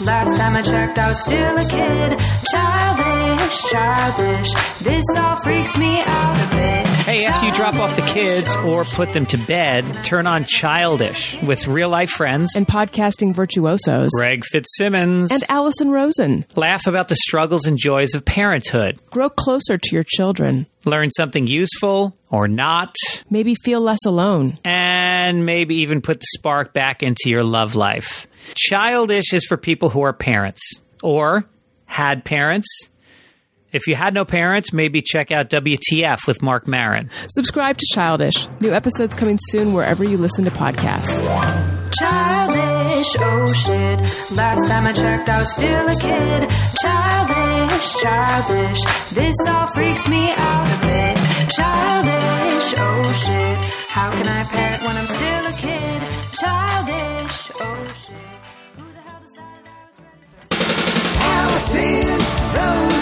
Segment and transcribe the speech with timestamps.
[0.00, 2.18] Last time I checked, I was still a kid.
[2.50, 4.52] Childish, childish.
[4.80, 6.73] This all freaks me out a bit.
[7.04, 11.38] Hey, after you drop off the kids or put them to bed, turn on Childish
[11.42, 12.56] with real life friends.
[12.56, 14.08] and podcasting virtuosos.
[14.16, 15.30] Greg Fitzsimmons.
[15.30, 16.46] And Alison Rosen.
[16.56, 18.98] laugh about the struggles and joys of parenthood.
[19.10, 20.66] Grow closer to your children.
[20.86, 22.96] Learn something useful or not.
[23.28, 24.58] Maybe feel less alone.
[24.64, 28.26] And maybe even put the spark back into your love life.
[28.54, 31.44] Childish is for people who are parents or
[31.84, 32.66] had parents.
[33.74, 37.10] If you had no parents, maybe check out WTF with Marc Maron.
[37.28, 38.48] Subscribe to Childish.
[38.60, 41.18] New episodes coming soon wherever you listen to podcasts.
[41.98, 43.98] Childish, oh shit.
[44.36, 46.50] Last time I checked, I was still a kid.
[46.82, 48.80] Childish, childish.
[49.10, 51.16] This all freaks me out a bit.
[51.50, 53.64] Childish, oh shit.
[53.90, 56.02] How can I parent when I'm still a kid?
[56.38, 58.16] Childish, oh shit.
[58.76, 60.24] Who the hell decided I was ready?
[61.18, 62.20] Alison
[62.56, 62.93] Rosen.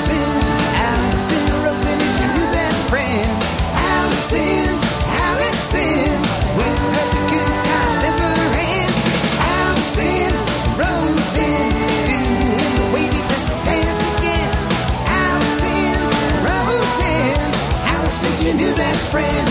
[18.92, 19.48] Best friend.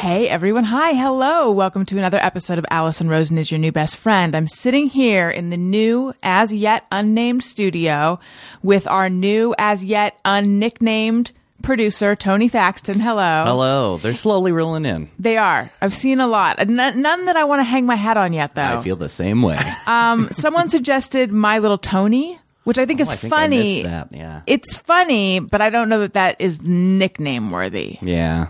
[0.00, 1.52] Hey everyone, hi, hello.
[1.52, 4.34] Welcome to another episode of Alison Rosen is your new best friend.
[4.34, 8.18] I'm sitting here in the new, as yet unnamed studio
[8.60, 11.30] with our new, as yet unnicknamed
[11.62, 12.98] producer, Tony Thaxton.
[12.98, 13.44] Hello.
[13.46, 13.98] Hello.
[13.98, 15.08] They're slowly rolling in.
[15.20, 15.70] They are.
[15.80, 16.58] I've seen a lot.
[16.58, 18.62] N- none that I want to hang my hat on yet, though.
[18.78, 19.60] I feel the same way.
[19.86, 23.82] um, someone suggested My Little Tony, which I think is Oh, I think funny.
[23.82, 24.42] missed that, yeah.
[24.46, 27.98] It's funny, but I don't know that that is nickname worthy.
[28.02, 28.48] yeah.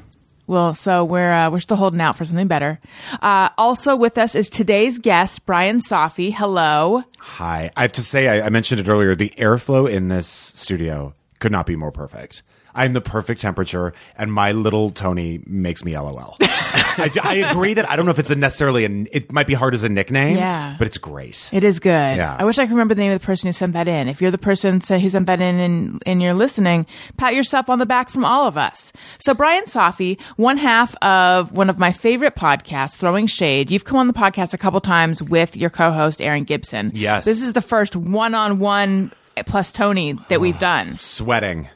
[0.49, 2.81] Well, so we're uh, we're still holding out for something better.
[3.21, 6.33] Uh, also with us is today's guest, Bryan Safi.
[6.33, 7.03] Hello.
[7.19, 7.71] Hi.
[7.77, 9.15] I have to say, I, I mentioned it earlier.
[9.15, 12.43] The airflow in this studio could not be more perfect.
[12.75, 16.37] I'm the perfect temperature, and my little Tony makes me LOL.
[16.41, 19.55] I, I agree that I don't know if it's a necessarily a, it might be
[19.55, 20.75] hard as a nickname, Yeah.
[20.79, 21.49] but it's great.
[21.53, 21.91] It is good.
[22.17, 22.37] Yeah.
[22.39, 24.09] I wish I could remember the name of the person who sent that in.
[24.09, 26.87] If you're the person who sent that in and, and you're listening,
[27.17, 28.93] pat yourself on the back from all of us.
[29.19, 33.71] So Bryan Safi, one half of one of my favorite podcasts, Throwing Shade.
[33.71, 36.91] You've come on the podcast a couple times with your co-host Erin Gibson.
[36.95, 37.25] Yes.
[37.25, 39.13] This is the first one-on-one
[39.47, 40.97] plus Tony that we've done.
[40.99, 41.69] Sweating,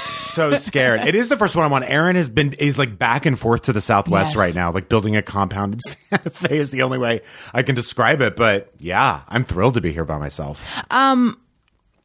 [0.00, 1.00] so scared.
[1.06, 1.82] It is the first one I'm on.
[1.82, 4.36] Erin has been he's like back and forth to the southwest Yes.
[4.36, 7.20] right now, like building a compound in Santa Fe is the only way
[7.52, 8.36] I can describe it.
[8.36, 10.62] But yeah, I'm thrilled to be here by myself.
[10.90, 11.38] Um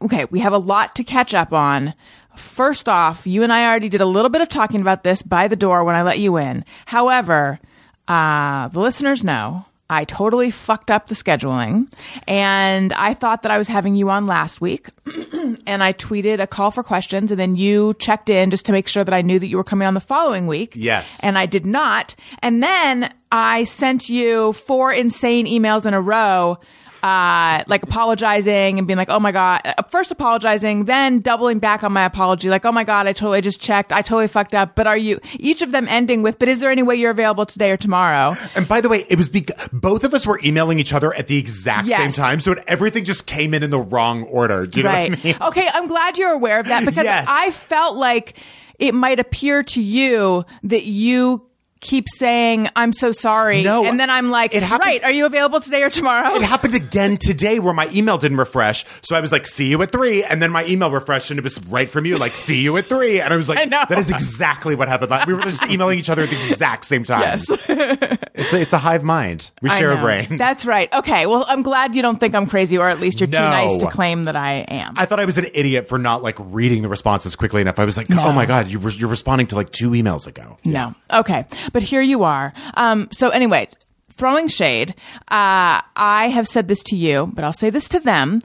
[0.02, 1.94] okay, we have a lot to catch up on.
[2.36, 5.48] First off, you and I already did a little bit of talking about this by
[5.48, 6.66] the door when I let you in.
[6.88, 7.60] However,
[8.08, 11.92] uh, the listeners know I totally fucked up the scheduling,
[12.28, 14.90] and I thought that I was having you on last week,
[15.68, 18.88] and I tweeted a call for questions, and then you checked in just to make
[18.88, 20.74] sure that I knew that you were coming on the following week.
[20.76, 21.20] Yes.
[21.24, 26.60] and I did not, and then I sent you four insane emails in a row
[27.04, 31.84] uh, like apologizing and being like, oh my God, uh, first apologizing, then doubling back
[31.84, 33.92] on my apology, like, oh my God, I totally just checked.
[33.92, 34.74] I totally fucked up.
[34.76, 37.46] But are you, each of them ending with, but is there any way you're available
[37.46, 38.36] today or tomorrow?
[38.56, 41.28] And by the way, it was because both of us were emailing each other at
[41.28, 44.66] the exact same time, so everything just came in in the wrong order.
[44.66, 45.36] Do you know what I mean?
[45.42, 45.70] Okay.
[45.74, 47.28] I'm glad you're aware of that because Yes.
[47.30, 48.36] I felt like
[48.80, 51.46] it might appear to you that you
[51.84, 53.62] keep saying, I'm so sorry.
[53.62, 55.04] No, And then I'm like, it happened- right.
[55.04, 56.34] Are you available today or tomorrow?
[56.34, 58.86] It happened again today where my email didn't refresh.
[59.04, 60.24] So I was like, see you at three.
[60.24, 62.86] And then my email refreshed and it was right from you, like, see you at
[62.86, 63.22] three.
[63.22, 65.12] And I was like, I that is exactly what happened.
[65.12, 67.22] Like, we were just emailing each other at the exact same time.
[67.22, 67.46] Yes.
[68.36, 69.52] It's a, it's a hive mind.
[69.62, 70.38] We share a brain.
[70.38, 70.92] That's right.
[70.92, 71.28] Okay.
[71.28, 73.88] Well, I'm glad you don't think I'm crazy, or at least you're too nice to
[73.92, 74.96] claim that I am.
[74.98, 77.78] I thought I was an idiot for not like reading the responses quickly enough.
[77.78, 80.58] I was like, oh my God, you were, you're responding to like two emails ago.
[80.64, 80.96] No.
[81.14, 81.46] Okay.
[81.74, 82.54] But here you are.
[82.76, 83.68] Um, so anyway,
[84.14, 84.92] throwing shade.
[85.28, 88.40] Uh, I have said this to you, but I'll say this to them.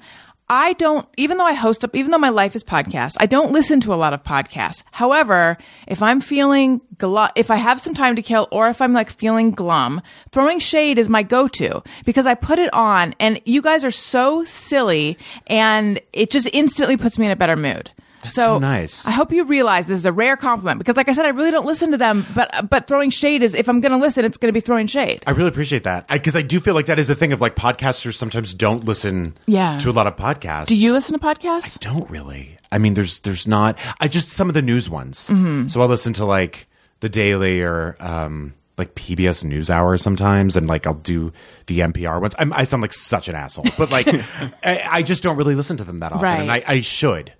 [0.51, 3.53] I don't, even though I host up, even though my life is podcast, I don't
[3.53, 4.83] listen to a lot of podcasts.
[4.93, 8.95] However, if I'm feeling, glu- if I have some time to kill or if I'm
[8.95, 10.01] like feeling glum,
[10.33, 14.43] throwing shade is my go-to because I put it on and you guys are so
[14.47, 15.19] silly
[15.49, 17.91] and it just instantly puts me in a better mood.
[18.29, 19.07] So nice.
[19.07, 21.51] I hope you realize this is a rare compliment because, like I said, I really
[21.51, 22.27] don't listen to them.
[22.35, 24.87] But but throwing shade is if I'm going to listen, it's going to be throwing
[24.87, 25.23] shade.
[25.27, 27.55] I really appreciate that because I, do feel like that is a thing of like
[27.57, 29.79] podcasters sometimes don't listen Yeah.
[29.79, 30.67] to a lot of podcasts.
[30.67, 31.79] Do you listen to podcasts?
[31.79, 32.57] don't really.
[32.73, 33.79] I mean, there's there's not.
[34.01, 35.29] I just some of the news ones.
[35.29, 35.69] Mm-hmm.
[35.69, 36.67] So I listen to like
[37.01, 41.33] the Daily or um, like PBS NewsHour sometimes, and like I'll do
[41.67, 42.35] the NPR ones.
[42.39, 44.07] I'm, I sound like such an asshole, but like
[44.65, 47.33] I, I just don't really listen to them that often, and I, I should,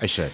[0.00, 0.32] I should.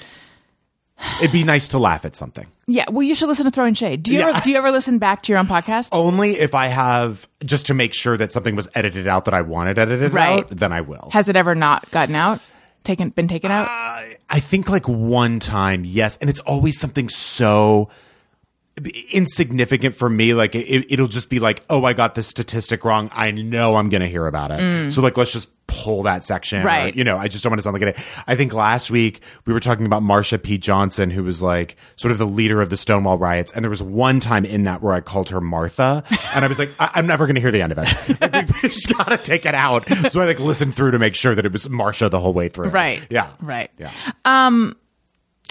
[1.18, 2.46] It'd be nice to laugh at something.
[2.68, 4.04] Yeah, well, you should listen to Throwing Shade.
[4.04, 4.28] Do you Yeah.
[4.28, 5.88] ever do you ever listen back to your own podcast?
[5.90, 9.42] Only if I have just to make sure that something was edited out that I
[9.42, 10.40] wanted edited Right.
[10.44, 11.08] out, then I will.
[11.12, 12.40] Has it ever not gotten out?
[12.84, 13.66] Taken been taken out?
[13.68, 17.88] I think like one time, yes, and it's always something so
[19.12, 20.34] insignificant for me.
[20.34, 23.10] Like it, it'll just be like, oh, I got this statistic wrong.
[23.12, 24.60] I know I'm gonna hear about it.
[24.60, 24.92] Mm.
[24.92, 26.62] So like, let's just pull that section.
[26.62, 26.94] or, Right.
[26.94, 27.98] you know, I just don't want to sound like it.
[28.26, 30.58] I think last week we were talking about Marsha P.
[30.58, 33.82] Johnson, who was like sort of the leader of the Stonewall riots, and there was
[33.82, 36.04] one time in that where I called her Martha,
[36.34, 38.18] and I was like, I- I'm never gonna hear the end of it.
[38.32, 39.86] Like, we just gotta take it out.
[40.10, 42.48] So I like listened through to make sure that it was Marsha the whole way
[42.48, 42.68] through.
[42.68, 43.00] Right.
[43.10, 43.28] Yeah.
[43.40, 43.70] Right.
[43.78, 43.90] Yeah.
[44.24, 44.76] Um,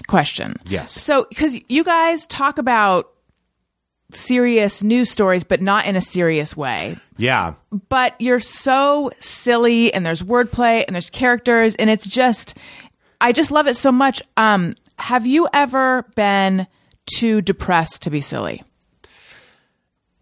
[0.08, 0.56] Question.
[0.68, 0.92] Yes.
[0.92, 3.12] So, because you guys talk about
[4.14, 6.98] serious news stories, but not in a serious way.
[7.18, 7.54] Yeah.
[7.90, 12.58] But you're so silly, and there's wordplay, and there's characters, and it's just,
[13.20, 14.22] I just love it so much.
[14.38, 16.68] Um, have you ever been
[17.16, 18.64] too depressed to be silly?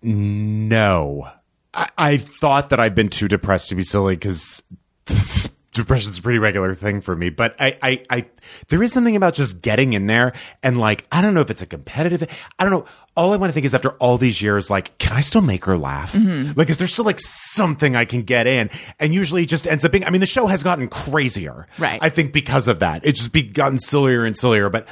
[0.02, 1.28] No.
[1.74, 4.64] I, I thought that I've been too depressed to be silly because
[5.72, 7.30] depression's a pretty regular thing for me.
[7.30, 8.26] But I, I, I,
[8.70, 10.34] there is something about just getting in there
[10.64, 12.28] and like, I don't know if it's a competitive,
[12.58, 12.86] I don't know.
[13.16, 15.66] All I want to think is after all these years, like, can I still make
[15.66, 16.14] her laugh?
[16.14, 16.58] Mm-hmm.
[16.58, 18.70] Like, is there still like something I can get in?
[19.00, 21.68] And usually it just ends up being, I mean, the show has gotten crazier.
[21.78, 22.00] Right.
[22.02, 24.70] I think because of that, it's just be gotten sillier and sillier.
[24.70, 24.88] But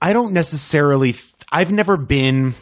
[0.00, 1.14] I don't necessarily,
[1.50, 2.54] I've never been,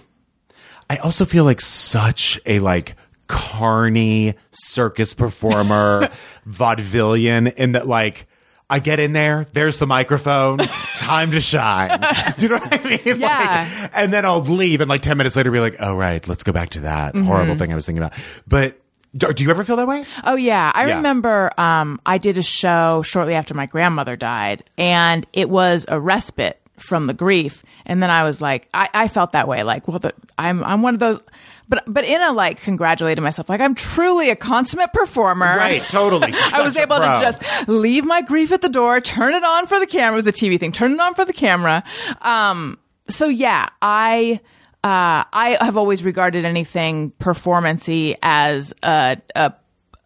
[0.89, 2.95] I also feel like such a like
[3.29, 6.09] carny circus performer,
[6.49, 8.27] vaudevillian in that like
[8.71, 10.59] I get in there, there's the microphone,
[10.97, 12.01] time to shine.
[12.37, 13.01] Do you know what I mean?
[13.21, 13.67] Yeah.
[13.83, 16.43] Like, and then I'll leave and like 10 minutes later be like, oh right, let's
[16.45, 18.19] go back to that horrible thing I was thinking about.
[18.47, 18.79] But
[19.17, 20.05] do, do you ever feel that way?
[20.25, 20.97] Oh yeah, I Yeah.
[20.97, 21.51] remember.
[21.59, 26.61] Um, I did a show shortly after my grandmother died, and it was a respite
[26.77, 27.65] from the grief.
[27.87, 29.63] And then I was like, I, I felt that way.
[29.63, 31.21] Like, well, the, I'm I'm one of those,
[31.69, 35.47] but but in a like congratulating myself, like I'm truly a consummate performer.
[35.47, 36.33] Right, totally.
[36.53, 39.79] I was able to just leave my grief at the door, turn it on for
[39.79, 40.15] the camera.
[40.15, 40.73] It was a TV thing.
[40.73, 41.85] Turn it on for the camera.
[42.23, 42.79] Um,
[43.09, 44.41] so yeah, I.
[44.85, 49.53] Uh, I have always regarded anything performancy as a, a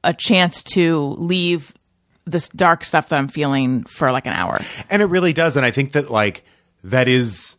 [0.03, 1.75] a chance to leave
[2.25, 4.61] this dark stuff that I'm feeling for like an hour.
[4.91, 5.57] And it really does.
[5.57, 6.45] And I think that like
[6.85, 7.57] that is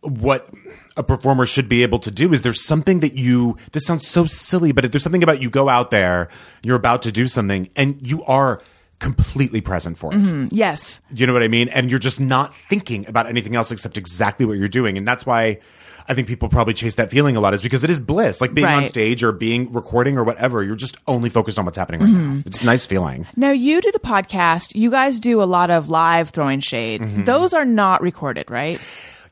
[0.00, 0.48] what
[0.96, 4.26] a performer should be able to do is there's something that you this sounds so
[4.26, 6.28] silly, but if there's something about you go out there,
[6.62, 8.60] you're about to do something and you are
[8.98, 10.16] completely present for it.
[10.16, 10.48] Mm-hmm.
[10.50, 11.00] Yes.
[11.14, 11.68] You know what I mean?
[11.68, 14.98] And you're just not thinking about anything else except exactly what you're doing.
[14.98, 15.60] And that's why
[16.08, 18.40] I think people probably chase that feeling a lot is because it is bliss.
[18.40, 21.78] Like being on stage or being recording or whatever, you're just only focused on what's
[21.78, 22.36] happening right mm-hmm.
[22.36, 22.42] now.
[22.46, 23.26] It's a nice feeling.
[23.36, 24.74] Now you do the podcast.
[24.74, 27.02] You guys do a lot of live throwing shade.
[27.02, 27.24] Mm-hmm.
[27.24, 28.80] Those are not recorded, right?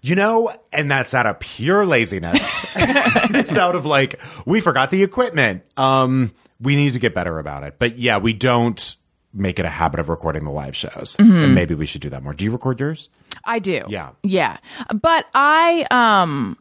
[0.07, 2.65] You know, and that's out of pure laziness.
[2.77, 5.65] it's out of like, we forgot the equipment.
[5.77, 7.75] Um, we need to get better about it.
[7.81, 8.97] But yeah, we don't
[9.35, 11.17] make it a habit of recording the live shows.
[11.19, 12.35] And maybe we should do that more.
[12.35, 13.09] Do you record yours?
[13.45, 13.83] I do.
[13.89, 14.11] Yeah.
[14.23, 14.59] Yeah.
[14.95, 16.57] But I um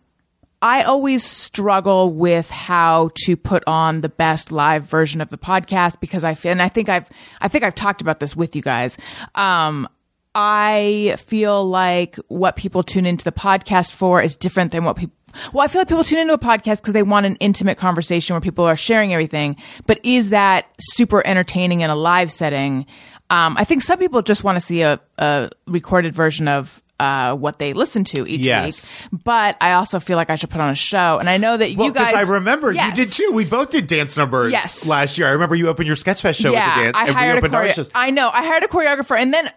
[0.62, 6.00] I always struggle with how to put on the best live version of the podcast
[6.00, 7.08] because I feel and I think I've
[7.40, 8.98] I think I've talked about this with you guys.
[9.36, 9.88] Um
[10.36, 15.16] I feel like what people tune into the podcast for is different than what people
[15.52, 18.36] well, I feel like people tune into a podcast because they want an intimate conversation
[18.36, 19.58] where people are sharing everything.
[19.86, 22.86] But is that super entertaining in a live setting?
[23.30, 27.36] Um, I think some people just want to see a, a recorded version of uh,
[27.36, 29.04] what they listen to each Yes.
[29.12, 29.24] week.
[29.26, 31.18] But I also feel like I should put on a show.
[31.20, 32.14] And I know that Well, you guys.
[32.14, 32.98] I remember Yes.
[32.98, 33.32] you did too.
[33.34, 34.88] We both did dance numbers Yes.
[34.88, 35.28] last year.
[35.28, 37.36] I remember you opened your Sketchfest show yeah, with the dance, I and we hired
[37.36, 37.90] a opened our shows.
[37.94, 38.30] I know.
[38.32, 39.50] I hired a choreographer, and then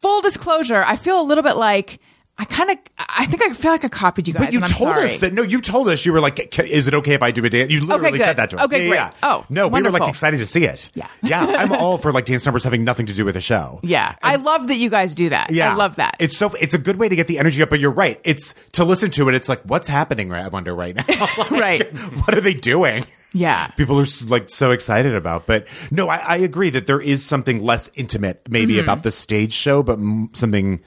[0.00, 1.98] full disclosure, I feel a little bit like
[2.38, 2.76] I kind of.
[2.98, 4.44] I think I feel like I copied you guys.
[4.44, 5.04] But you and told sorry.
[5.06, 7.42] us that no, you told us you were like, "Is it okay if I do
[7.46, 8.26] a dance?" You literally good.
[8.26, 8.64] said that to us.
[8.66, 8.96] Okay, Yeah, great.
[8.98, 9.10] yeah.
[9.22, 10.90] Oh, no, we were like excited to see it.
[10.94, 11.08] Yeah.
[11.22, 11.46] yeah.
[11.46, 13.80] I'm all for like dance numbers having nothing to do with the show.
[13.82, 15.50] Yeah, I love that you guys do that.
[15.50, 16.16] Yeah, I love that.
[16.20, 17.70] It's so it's a good way to get the energy up.
[17.70, 18.20] But you're right.
[18.22, 19.34] It's to listen to it.
[19.34, 20.28] It's like what's happening.
[20.28, 21.04] Right, I wonder right now.
[21.38, 21.92] Like, Right.
[22.26, 23.06] What are they doing?
[23.36, 23.68] Yeah.
[23.68, 25.46] People are like so excited about.
[25.46, 28.82] But no, I, I agree that there is something less intimate, maybe Mm-hmm.
[28.84, 30.80] about the stage show, but m- something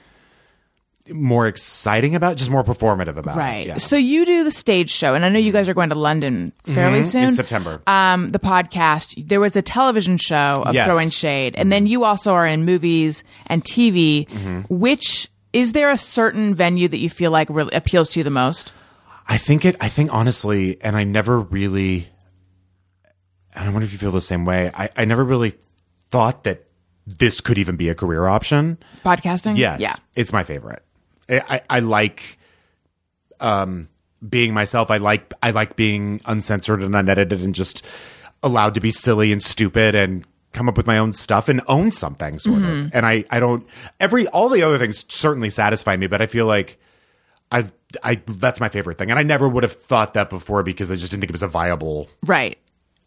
[1.12, 3.36] more exciting about, just more performative about.
[3.36, 3.40] it.
[3.40, 3.66] Right.
[3.66, 3.78] Yeah.
[3.78, 6.52] So you do the stage show, and I know you guys are going to London
[6.64, 7.22] fairly soon.
[7.22, 7.28] Mm-hmm.
[7.30, 7.82] In September.
[7.86, 9.26] Um, the podcast.
[9.28, 10.82] There was a television show of Yes.
[10.84, 10.90] Mm-hmm.
[10.92, 14.28] throwing shade, and then you also are in movies and TV.
[14.68, 18.30] Which is there a certain venue that you feel like really appeals to you the
[18.30, 18.72] most?
[19.26, 19.74] I think it.
[19.80, 22.08] I think honestly, and I never really.
[23.54, 24.70] And I wonder if you feel the same way.
[24.74, 25.54] I, I never really
[26.10, 26.64] thought that
[27.06, 28.78] this could even be a career option.
[29.04, 29.56] Podcasting?
[29.56, 29.94] Yes, Yeah.
[30.14, 30.82] it's my favorite.
[31.28, 32.38] I, I, I like
[33.40, 33.88] um,
[34.28, 34.90] being myself.
[34.90, 37.84] I like I like being uncensored and unedited and just
[38.42, 41.90] allowed to be silly and stupid and come up with my own stuff and own
[41.92, 42.86] something sort Mm-hmm.
[42.86, 42.94] of.
[42.94, 43.66] And I I don't
[43.98, 46.78] every all the other things certainly satisfy me, but I feel like
[47.50, 47.66] I
[48.02, 49.10] I that's my favorite thing.
[49.10, 51.42] And I never would have thought that before because I just didn't think it was
[51.42, 52.08] a viable.
[52.26, 52.58] Right.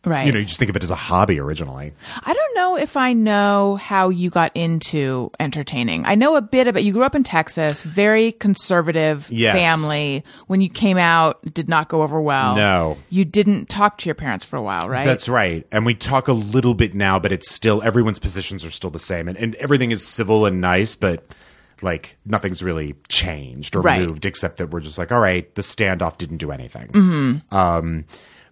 [0.05, 0.25] Right.
[0.25, 1.93] You know, you just think of it as a hobby originally.
[2.25, 6.05] I don't know if I know how you got into entertaining.
[6.05, 9.53] I know a bit about you grew up in Texas, very conservative Yes.
[9.55, 10.23] family.
[10.47, 12.55] When you came out, did not go over well.
[12.55, 12.97] No.
[13.09, 15.05] You didn't talk to your parents for a while, right?
[15.05, 15.65] That's right.
[15.71, 18.99] And we talk a little bit now, but it's still everyone's positions are still the
[18.99, 21.25] same, and, and everything is civil and nice, but
[21.81, 24.01] like nothing's really changed or Right.
[24.01, 26.87] moved except that we're just like, all right, the standoff didn't do anything.
[26.89, 27.55] Mm-hmm.
[27.55, 28.05] Um,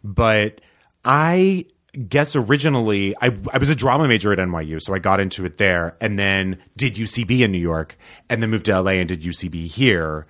[0.03, 0.61] but
[1.03, 1.65] I
[2.07, 5.57] guess originally I I was a drama major at NYU, so I got into it
[5.57, 7.97] there, and then did UCB in New York,
[8.29, 10.25] and then moved to LA and did UCB here.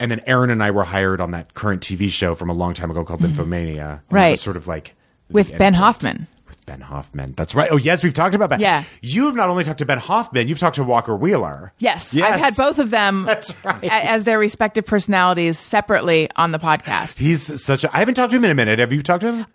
[0.00, 2.74] And then Erin and I were hired on that current TV show from a long
[2.74, 3.76] time ago called Infomania.
[3.76, 4.14] Mm-hmm.
[4.14, 4.38] Right.
[4.38, 4.94] sort of like
[5.30, 6.26] With Ben Hoffman.
[6.66, 7.34] Ben Hoffman.
[7.36, 7.68] That's right.
[7.70, 8.60] Oh, yes, we've talked about Ben.
[8.60, 8.84] Yeah.
[9.02, 11.72] You've not only talked to Ben Hoffman, you've talked to Walker Wheeler.
[11.78, 12.34] Yes, Yes.
[12.34, 13.84] I've had both of them That's right.
[13.84, 17.18] as their respective personalities separately on the podcast.
[17.18, 17.94] He's such a.
[17.94, 18.78] I haven't talked to him in a minute.
[18.78, 19.40] Have you talked to him?
[19.42, 19.46] Uh,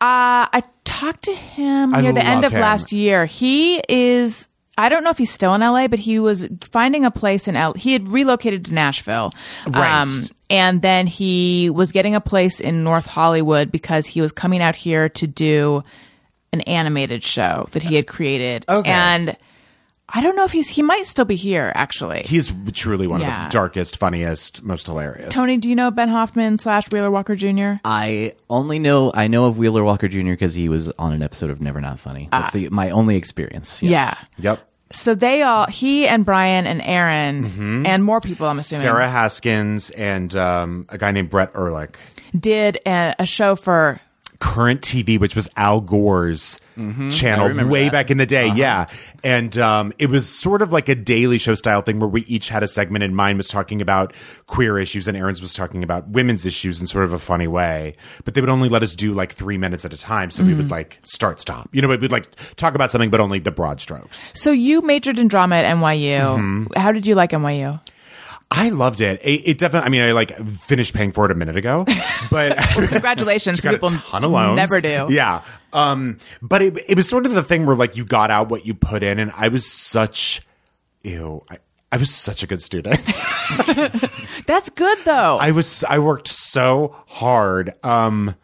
[0.51, 2.61] I talked to him I near the end of him.
[2.61, 3.25] last year.
[3.25, 4.47] He is.
[4.77, 7.57] I don't know if he's still in LA, but he was finding a place in
[7.57, 7.73] L.
[7.73, 9.33] He had relocated to Nashville,
[9.65, 10.31] Um, Right.
[10.49, 14.77] and then he was getting a place in North Hollywood because he was coming out
[14.77, 15.83] here to do
[16.53, 18.65] an animated show that he had created.
[18.69, 18.89] Okay.
[18.89, 19.35] And
[20.11, 20.67] I don't know if he's.
[20.67, 21.71] He might still be here.
[21.75, 25.31] Actually, He's truly one of the darkest, funniest, most hilarious.
[25.31, 27.73] Tony, do you know Ben Hoffman slash Wheeler Walker Jr.?
[27.85, 30.29] I only know I know of Wheeler Walker Jr.
[30.31, 32.27] because he was on an episode of Never Not Funny.
[32.31, 33.81] That's the, my only experience.
[33.83, 34.25] yes.
[34.37, 34.51] Yeah.
[34.51, 34.65] Yep.
[34.91, 38.95] So they all, he and Bryan and Erin and more people, I'm assuming, Mm-hmm.
[38.95, 41.95] Sarah Haskins and um, a guy named Brett Erlich.
[42.35, 44.01] did a, a show for
[44.39, 47.91] Current TV, which was Al Gore's I channel way that.
[47.91, 48.47] back in the day.
[48.47, 48.85] Yeah.
[49.21, 52.47] And um, it was sort of like a daily show style thing where we each
[52.47, 54.13] had a segment, and mine was talking about
[54.47, 57.95] queer issues, and Erin's was talking about women's issues in sort of a funny way.
[58.23, 60.31] But they would only let us do like three minutes at a time.
[60.31, 61.67] So we would like start, stop.
[61.73, 64.31] You know, we'd like talk about something, but only the broad strokes.
[64.35, 66.19] So you majored in drama at NYU.
[66.19, 66.79] Mm-hmm.
[66.79, 67.81] How did you like NYU?
[68.51, 69.21] I loved it.
[69.23, 71.85] It, it definitely, I mean, I like finished paying for it a minute ago,
[72.31, 72.57] but.
[72.57, 73.59] Congratulations.
[73.61, 74.55] got People a ton of loans.
[74.55, 75.07] never do.
[75.09, 75.43] Yeah.
[75.71, 78.65] Um, but it, it was sort of the thing where like you got out what
[78.65, 80.41] you put in, and I was such,
[81.03, 81.57] ew, I,
[81.91, 82.97] I was such a good student.
[84.47, 85.37] That's good though.
[85.39, 87.73] I was, I worked so hard.
[87.83, 88.35] Um,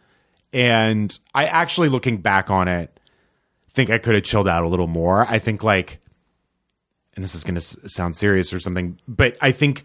[0.52, 2.98] and I actually looking back on it,
[3.74, 5.26] think I could have chilled out a little more.
[5.28, 5.98] I think like,
[7.16, 9.82] and this is going to s- sound serious or something, but I think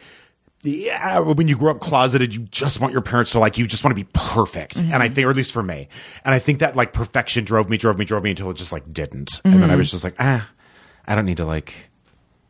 [0.64, 3.84] yeah, when you grow up closeted, you just want your parents to like you, just
[3.84, 4.78] want to be perfect.
[4.78, 5.88] And I think, or at least for me,
[6.24, 8.72] and I think that like perfection drove me, drove me, drove me until it just
[8.72, 9.42] like didn't.
[9.44, 10.48] And then I was just like, ah,
[11.08, 11.74] I don't need to like,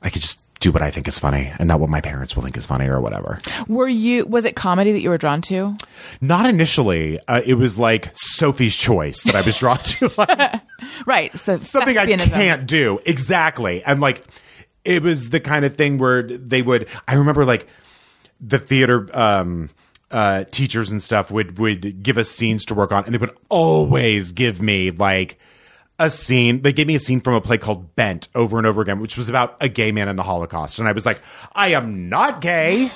[0.02, 2.44] I could just do what I think is funny and not what my parents will
[2.44, 3.40] think is funny or whatever.
[3.68, 4.26] were you?
[4.28, 5.76] Was it comedy that you were drawn to?
[6.20, 7.18] Not initially.
[7.30, 10.12] Uh, it was like Sophie's Choice that I was drawn to.
[10.18, 10.62] Like,
[11.06, 11.34] Right.
[11.40, 13.00] So something I can't do.
[13.06, 13.84] Exactly.
[13.86, 14.24] And like,
[14.84, 17.68] it was the kind of thing where they would, I remember like
[18.40, 19.70] the theater, um,
[20.10, 23.36] uh, teachers and stuff would, would give us scenes to work on and they would
[23.50, 25.38] always give me like
[26.00, 26.64] a scene.
[26.64, 29.18] They gave me a scene from a play called Bent over and over again, which
[29.18, 30.80] was about a gay man in the Holocaust.
[30.80, 31.22] And I was like,
[31.54, 32.92] I am not gay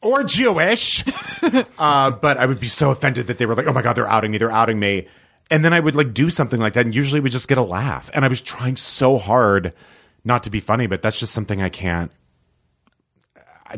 [0.00, 1.04] or Jewish.
[1.78, 4.08] uh, but I would be so offended that they were like, oh my God, they're
[4.08, 4.38] outing me.
[4.38, 5.06] They're outing me.
[5.50, 7.62] And then I would like do something like that and usually would just get a
[7.62, 8.10] laugh.
[8.14, 9.72] And I was trying so hard
[10.26, 12.10] not to be funny, but that's just something I can't.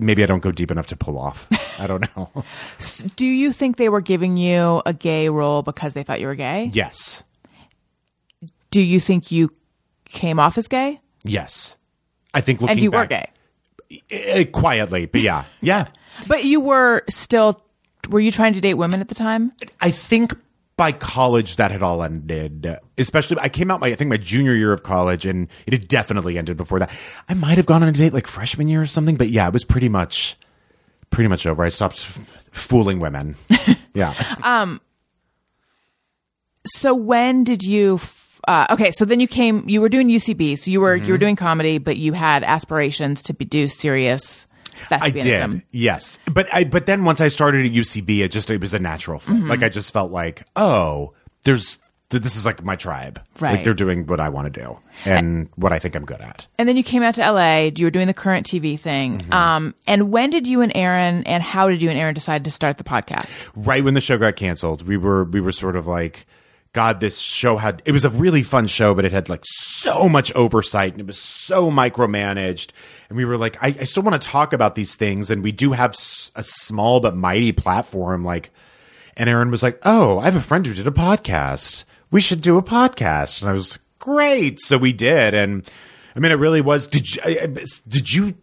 [0.01, 1.47] Maybe I don't go deep enough to pull off.
[1.81, 2.31] I don't know.
[3.17, 6.35] Do you think they were giving you a gay role because they thought you were
[6.35, 6.71] gay?
[6.73, 7.23] yes.
[8.71, 9.51] Do you think you
[10.05, 11.01] came off as gay?
[11.25, 11.77] Yes.
[12.35, 13.33] I think looking And you were back-
[13.89, 14.01] gay.
[14.11, 15.45] Eh, quietly, but yeah.
[15.63, 15.87] Yeah.
[16.27, 17.63] But you were still.
[18.11, 19.53] Were you trying to date women at the time?
[19.81, 20.35] I think
[20.79, 22.79] by college that had all ended.
[22.97, 25.89] Especially, I came out my I think my junior year of college, and it had
[25.89, 26.91] definitely ended before that.
[27.29, 29.53] I might have gone on a date like freshman year or something, but yeah, it
[29.53, 30.37] was pretty much,
[31.11, 31.63] pretty much over.
[31.63, 32.07] I stopped
[32.53, 33.37] fooling women.
[33.95, 34.81] Yeah, um.
[36.67, 37.97] So when did you?
[37.97, 39.69] f- Uh, okay, so then you came.
[39.69, 43.23] You were doing UCB, so you were you were doing comedy, but you had aspirations
[43.23, 44.47] to be, do serious
[44.91, 48.61] I did, yes, but I but then once I started at UCB, it just it
[48.61, 49.35] was a natural fit.
[49.35, 49.49] Mm-hmm.
[49.49, 51.79] Like I just felt like, oh, there's
[52.11, 53.21] this is like my tribe.
[53.39, 53.57] Right.
[53.57, 56.47] Like they're doing what I want to do and what I think I'm good at.
[56.59, 57.71] And then you came out to LA.
[57.75, 59.21] You were doing the current TV thing.
[59.21, 59.33] Mm-hmm.
[59.33, 62.51] Um, and when did you and Erin and how did you and Erin decide to
[62.51, 63.47] start the podcast?
[63.55, 66.27] right when the show got canceled, we were we were sort of like,
[66.79, 70.09] God, this show had it was a really fun show, but it had like so
[70.09, 72.71] much oversight and it was so micromanaged.
[73.09, 75.51] And we were like, I, I still want to talk about these things, and we
[75.51, 75.91] do have
[76.37, 78.25] a small but mighty platform.
[78.25, 78.51] Like,
[79.17, 81.83] and Erin was like, Oh, I have a friend who did a podcast.
[82.13, 83.41] We should do a podcast.
[83.41, 84.61] And I was great.
[84.61, 85.69] So we did, and
[86.15, 86.87] I mean, it really was.
[86.87, 87.23] Did you?
[87.89, 88.35] Did you?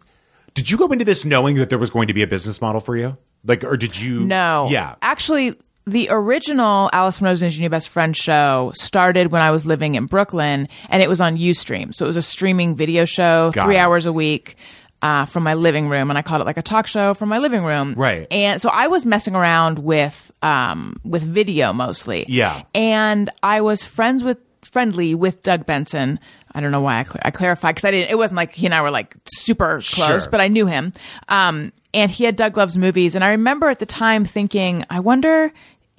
[0.56, 2.82] Did you go into this knowing that there was going to be a business model
[2.82, 3.16] for you?
[3.46, 4.26] Like, or did you?
[4.26, 4.68] No.
[4.70, 4.96] Yeah.
[5.02, 9.66] Actually, the original Alison Rosen Is Your New Best Friend show started when I was
[9.66, 11.94] living in Brooklyn and it was on Ustream.
[11.94, 13.80] So it was a streaming video show, Got three it.
[13.80, 14.56] hours a week.
[15.02, 17.38] Uh, from my living room, and I called it like a talk show from my
[17.38, 17.94] living room.
[17.96, 18.26] Right.
[18.32, 22.26] And so I was messing around with um, with video mostly.
[22.28, 22.64] Yeah.
[22.74, 26.20] And I was friends with friendly with Doug Benson.
[26.54, 28.10] I don't know why I, cl- I clarified because I didn't.
[28.10, 29.84] It wasn't like he and I were like super close,
[30.24, 30.32] Sure.
[30.32, 30.92] but I knew him.
[31.30, 35.02] Um, and he had Doug Loves Movies, and I remember at the time thinking, I
[35.02, 35.52] wonder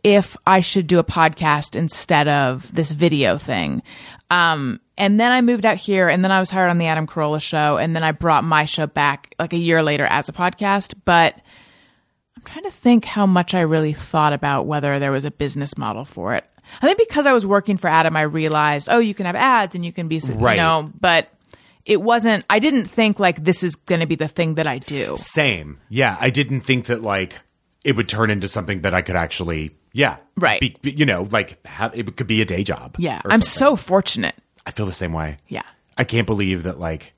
[0.06, 3.82] if I should do a podcast instead of this video thing.
[4.30, 7.08] Um, and then I moved out here, and then I was hired on the Adam
[7.08, 10.32] Carolla show, and then I brought my show back like a year later as a
[10.32, 10.94] podcast.
[11.04, 11.34] But
[12.36, 15.76] I'm trying to think how much I really thought about whether there was a business
[15.76, 16.44] model for it.
[16.80, 19.75] I think because I was working for Adam, I realized, oh, you can have ads
[19.75, 20.54] and you can be, Right.
[20.54, 21.30] you know, but
[21.84, 24.78] it wasn't, I didn't think like this is going to be the thing that I
[24.78, 25.14] do.
[25.16, 25.80] Same.
[25.88, 27.34] Yeah, I didn't think that like
[27.84, 30.61] it would turn into something that I could actually, yeah, Right.
[30.61, 32.97] Be, be- you know, like have, it could be a day job.
[32.99, 33.23] Yeah.
[33.25, 33.47] I'm something.
[33.47, 34.35] so fortunate.
[34.67, 35.38] I feel the same way.
[35.49, 35.62] Yeah.
[35.97, 37.15] I can't believe that like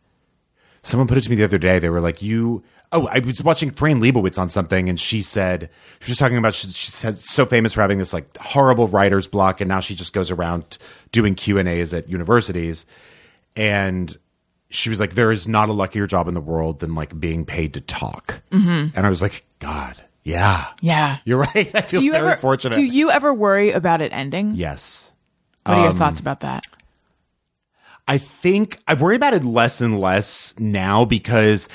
[0.83, 1.79] someone put it to me the other day.
[1.81, 5.69] They were like, "You." Oh, I was watching Fran Lebowitz on something, and she said
[6.01, 9.61] she was talking about she's, she's so famous for having this like horrible writer's block,
[9.61, 10.79] and now she just goes around
[11.11, 12.87] doing Q and A's at universities,
[13.57, 14.17] and
[14.71, 17.45] she was like, "There is not a luckier job in the world than like being
[17.45, 18.97] paid to talk." Mm-hmm.
[18.97, 19.97] And I was like, "God,
[20.29, 21.19] yeah, Yeah.
[21.25, 21.71] you're right.
[21.75, 24.55] I feel Do you very ever, fortunate." do you ever worry about it ending?
[24.55, 25.11] yes.
[25.65, 26.65] What are your Um, thoughts about that?
[28.07, 31.69] I think I worry about it less and less now because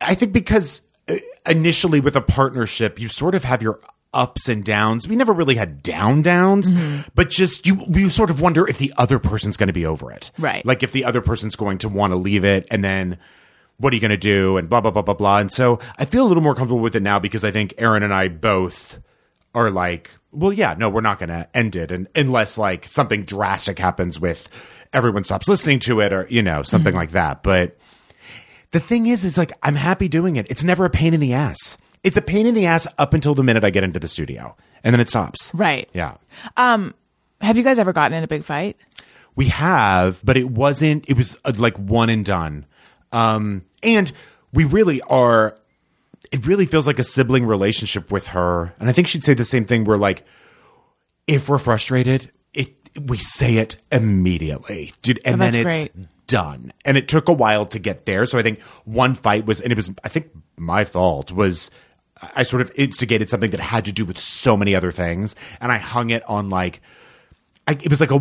[0.00, 1.16] I think because uh,
[1.48, 3.80] initially with a partnership, you sort of have your
[4.12, 5.08] ups and downs.
[5.08, 6.72] We never really had down downs,
[7.16, 10.12] but just you you sort of wonder if the other person's going to be over
[10.12, 10.30] it.
[10.38, 10.64] Right.
[10.64, 13.18] Like if the other person's going to want to leave it and then
[13.78, 15.38] what are you going to do and blah blah blah blah blah.
[15.38, 18.02] And so I feel a little more comfortable with it now because I think Erin
[18.02, 18.98] and I both
[19.54, 23.24] are like, well, yeah, no, we're not going to end it, and unless like something
[23.24, 24.48] drastic happens with
[24.92, 27.42] everyone stops listening to it, or you know something like that.
[27.42, 27.76] But
[28.72, 30.46] the thing is, is like I'm happy doing it.
[30.50, 31.78] It's never a pain in the ass.
[32.02, 34.56] It's a pain in the ass up until the minute I get into the studio,
[34.82, 35.52] and then it stops.
[35.54, 35.88] Right.
[35.94, 36.16] Yeah.
[36.56, 36.94] Um,
[37.40, 38.76] have you guys ever gotten in a big fight?
[39.36, 41.04] We have, but it wasn't.
[41.08, 42.66] It was uh, like one and done.
[43.14, 44.10] Um, and
[44.52, 45.56] we really are.
[46.32, 49.44] It really feels like a sibling relationship with her, and I think she'd say the
[49.44, 49.84] same thing.
[49.84, 50.24] We're like,
[51.26, 56.26] if we're frustrated, it we say it immediately, dude, and Oh, then it's great.
[56.26, 56.72] done.
[56.84, 58.26] And it took a while to get there.
[58.26, 61.70] So I think one fight was, and it was, I think my fault was.
[62.36, 65.70] I sort of instigated something that had to do with so many other things, and
[65.72, 66.80] I hung it on like
[67.66, 68.16] I, it was like a,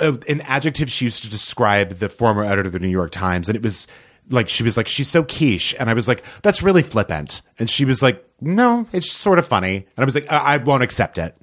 [0.00, 3.48] a- an adjective she used to describe the former editor of the New York Times,
[3.48, 3.86] and it was
[4.28, 7.68] like she was like she's so quiche, and I was like that's really flippant, and
[7.70, 10.82] she was like no, it's sort of funny, and I was like I, I won't
[10.82, 11.36] accept it,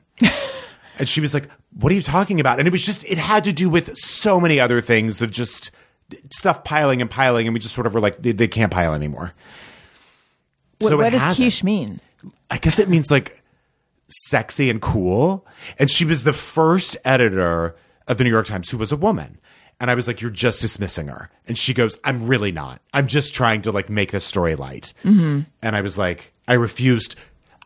[1.00, 2.60] and she was like what are you talking about?
[2.60, 5.72] And it was just it had to do with so many other things of just
[6.32, 8.93] stuff piling and piling, and we just sort of were like they, they can't pile
[8.93, 9.34] anymore.
[10.80, 11.38] What, So what does hasn't.
[11.38, 12.00] quiche mean?
[12.52, 13.41] I guess it means like
[14.10, 15.46] sexy and cool.
[15.80, 17.76] And she was the first editor
[18.08, 19.39] of the New York Times who was a woman.
[19.84, 22.80] And I was like, "You're just dismissing her." And she goes, "I'm really not.
[22.93, 25.41] I'm just trying to like make this story light." Mm-hmm.
[25.62, 27.17] And I was like, "I refused.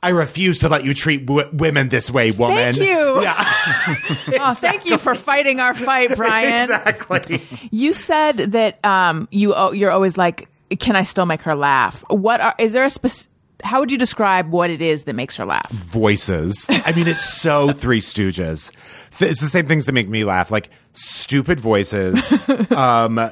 [0.01, 3.21] I refuse to let you treat w- women this way, woman." Thank you.
[3.21, 3.35] Yeah,
[4.39, 6.63] Oh, thank you for fighting our fight, Bryan.
[6.71, 7.43] exactly.
[7.69, 10.49] You said that um, you you're always like,
[10.79, 12.03] can I still make her laugh?
[12.09, 13.27] What are, is there a spec-
[13.63, 15.69] How would you describe what it is that makes her laugh?
[15.71, 16.67] voices.
[16.69, 18.71] I mean, it's so Three Stooges.
[19.19, 22.31] It's the same things that make me laugh, like stupid voices,
[22.71, 23.31] um, eh,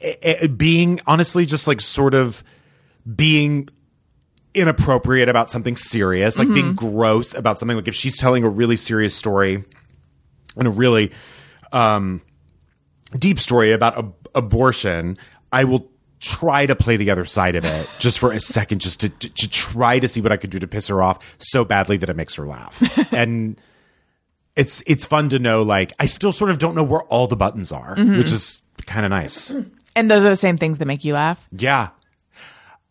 [0.00, 2.44] eh, being honestly just like sort of
[3.14, 3.68] being
[4.54, 7.76] inappropriate about something serious, like being gross about something.
[7.76, 9.64] Like if she's telling a really serious story
[10.56, 11.12] and a really
[11.72, 12.22] um,
[13.18, 15.18] deep story about ab- abortion,
[15.52, 19.00] I will try to play the other side of it just for a second, just
[19.00, 21.64] to, to, to try to see what I could do to piss her off so
[21.64, 22.82] badly that it makes her laugh.
[23.12, 23.60] and
[24.56, 25.62] it's it's fun to know.
[25.62, 29.04] Like I still sort of don't know where all the buttons are, which is kind
[29.04, 29.54] of nice.
[29.94, 31.46] And those are the same things that make you laugh.
[31.52, 31.88] Yeah.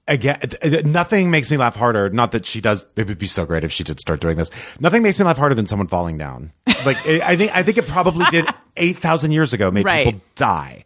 [0.08, 2.12] Again, th- th- nothing makes me laugh harder.
[2.12, 2.88] Not that she does.
[2.96, 4.52] It would be so great if she did start doing this.
[4.80, 6.52] Nothing makes me laugh harder than someone falling down.
[6.86, 8.46] Like I I think, I think it probably did
[8.78, 9.72] eight thousand years ago.
[9.72, 10.06] Made Right.
[10.06, 10.86] people die.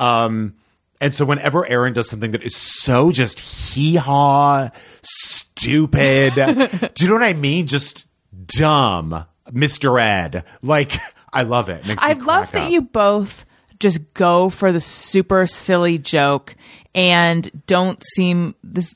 [0.00, 0.54] Um,
[1.00, 4.70] and so whenever Erin does something that is so just hee haw,
[5.02, 6.34] stupid,
[6.94, 7.66] do you know what I mean?
[7.66, 8.06] Just
[8.46, 10.44] dumb, Mister Ed.
[10.62, 10.92] Like
[11.32, 11.86] I love it.
[11.86, 12.70] Me I love that up.
[12.70, 13.44] you both
[13.78, 16.56] just go for the super silly joke
[16.94, 18.94] and don't seem this.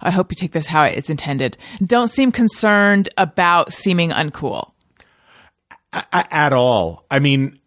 [0.00, 1.56] I hope you take this how it's intended.
[1.84, 4.70] Don't seem concerned about seeming uncool.
[5.92, 7.04] A- at all.
[7.10, 7.58] I mean,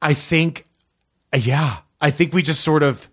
[0.00, 0.66] I think,
[1.34, 3.08] yeah, I think we just sort of.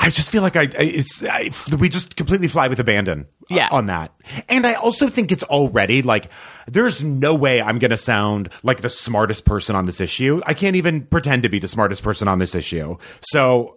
[0.00, 3.68] I just feel like I, I it's I, we just completely fly with abandon Yeah.
[3.70, 4.14] on that.
[4.48, 6.30] And I also think it's already like
[6.66, 10.40] there's no way I'm going to sound like the smartest person on this issue.
[10.46, 12.96] I can't even pretend to be the smartest person on this issue.
[13.20, 13.76] So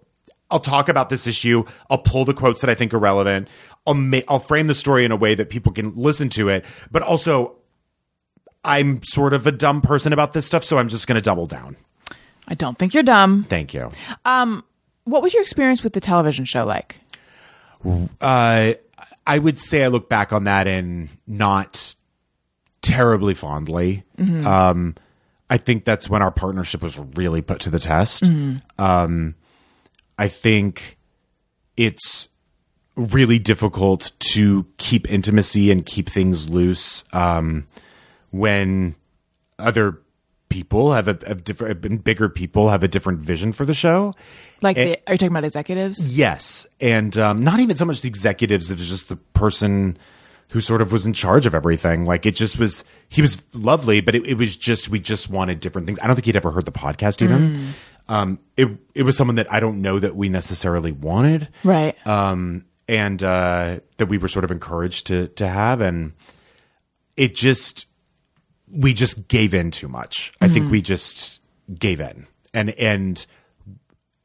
[0.50, 1.66] I'll talk about this issue.
[1.90, 3.50] I'll pull the quotes that I think are relevant.
[3.86, 6.64] I'll ma- I'll frame the story in a way that people can listen to it,
[6.90, 7.58] but also
[8.64, 11.48] I'm sort of a dumb person about this stuff, so I'm just going to double
[11.48, 11.76] down.
[12.48, 13.46] I don't think you're dumb.
[13.50, 13.90] Thank you.
[15.04, 17.00] What was your experience with the television show like?
[18.22, 18.74] Uh,
[19.26, 21.96] I would say I look back on that and not
[22.82, 24.04] terribly fondly.
[24.20, 24.96] Um,
[25.50, 28.24] I think that's when our partnership was really put to the test.
[28.78, 29.36] Um,
[30.18, 30.98] I think
[31.78, 32.28] it's
[32.96, 37.66] really difficult to keep intimacy and keep things loose um,
[38.30, 38.96] when
[39.58, 40.00] other
[40.52, 44.14] people have a, a different, bigger people have a different vision for the show.
[44.62, 44.84] Like, Eh.
[44.86, 46.06] the, are you talking about executives?
[46.16, 49.98] Yes, and um, not even so much the executives; it was just the person
[50.50, 52.06] who sort of was in charge of everything.
[52.06, 52.84] Like it just was.
[53.10, 55.98] He was lovely, but it, it was just we just wanted different things.
[56.04, 57.74] I don't think he'd ever heard the podcast even.
[58.08, 61.96] Um, it it was someone that I don't know that we necessarily wanted, Right.
[62.06, 66.12] um, and uh, that we were sort of encouraged to to have, and
[67.16, 67.86] it just
[68.72, 70.32] we just gave in too much.
[70.42, 71.40] I think we just
[71.78, 73.26] gave in, and and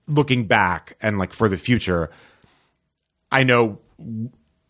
[0.06, 2.10] looking back and like for the future,
[3.30, 3.78] I know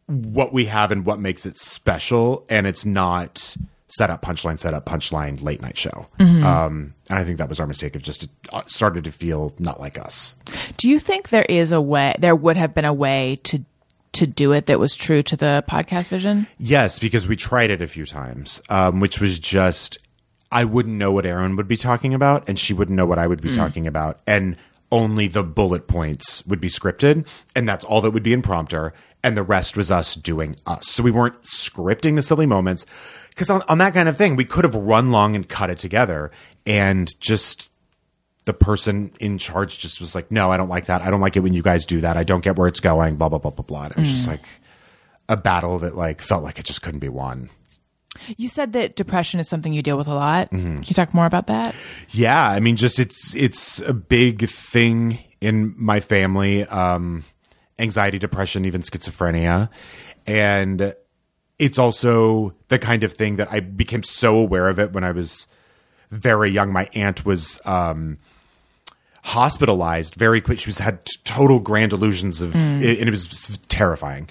[0.07, 3.57] what we have and what makes it special, and it's not
[3.89, 6.07] set up punchline, set up punchline late night show.
[6.19, 9.55] Um, and I think that was our mistake of just it uh, started to feel
[9.59, 10.37] not like us.
[10.77, 13.65] Do you think there is a way, there would have been a way to
[14.17, 16.47] to do it that was true to the podcast vision?
[16.59, 19.99] Yes, because we tried it a few times, um, which was just
[20.51, 23.27] I wouldn't know what Erin would be talking about, and she wouldn't know what I
[23.27, 24.57] would be talking about, and
[24.93, 28.93] only the bullet points would be scripted, and that's all that would be in prompter,
[29.23, 30.87] and the rest was us doing us.
[30.87, 32.87] So we weren't scripting the silly moments
[33.31, 35.79] because on, on that kind of thing, we could have run long and cut it
[35.79, 36.31] together,
[36.65, 37.73] and just
[38.47, 41.03] the person in charge just was like, "No, I don't like that.
[41.03, 42.17] I don't like it when you guys do that.
[42.17, 43.83] I don't get where it's going." Blah blah blah blah blah.
[43.85, 44.45] And it was just like
[45.29, 47.51] a battle that like felt like it just couldn't be won.
[48.37, 50.51] You said that depression is something you deal with a lot.
[50.51, 50.77] Mm-hmm.
[50.77, 51.75] Can you talk more about that?
[52.11, 56.65] Yeah, I mean, just it's it's a big thing in my family.
[56.65, 57.25] Um,
[57.79, 59.69] anxiety, depression, even schizophrenia,
[60.27, 60.95] and
[61.59, 65.13] it's also the kind of thing that I became so aware of it when I
[65.13, 65.47] was
[66.11, 66.73] very young.
[66.73, 68.19] My aunt was um,
[69.27, 70.61] hospitalized very quick.
[70.61, 73.01] She was had total grand illusions of, mm.
[73.01, 74.29] and it was terrifying.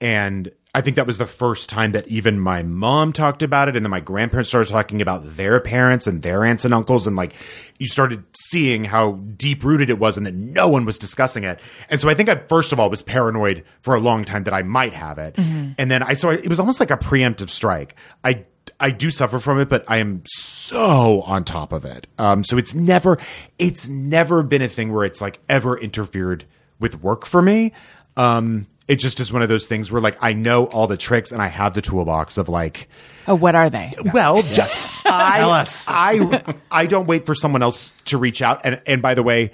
[0.00, 3.76] And I think that was the first time that even my mom talked about it,
[3.76, 7.14] and then my grandparents started talking about their parents and their aunts and uncles, and
[7.14, 7.34] like
[7.78, 11.60] you started seeing how deep rooted it was, and that no one was discussing it.
[11.88, 14.54] And so I think I first of all was paranoid for a long time that
[14.54, 15.72] I might have it, mm-hmm.
[15.78, 17.94] and then I so I, it was almost like a preemptive strike.
[18.24, 18.46] I
[18.82, 22.06] I do suffer from it, but I am so on top of it.
[22.18, 23.18] Um, so it's never,
[23.58, 26.44] it's never been a thing where it's like ever interfered
[26.78, 27.72] with work for me.
[28.16, 31.30] Um, it just is one of those things where like I know all the tricks
[31.32, 32.88] and I have the toolbox of like,
[33.28, 33.94] Oh, what are they?
[34.12, 38.62] well, just I, I, I don't wait for someone else to reach out.
[38.64, 39.52] And and by the way,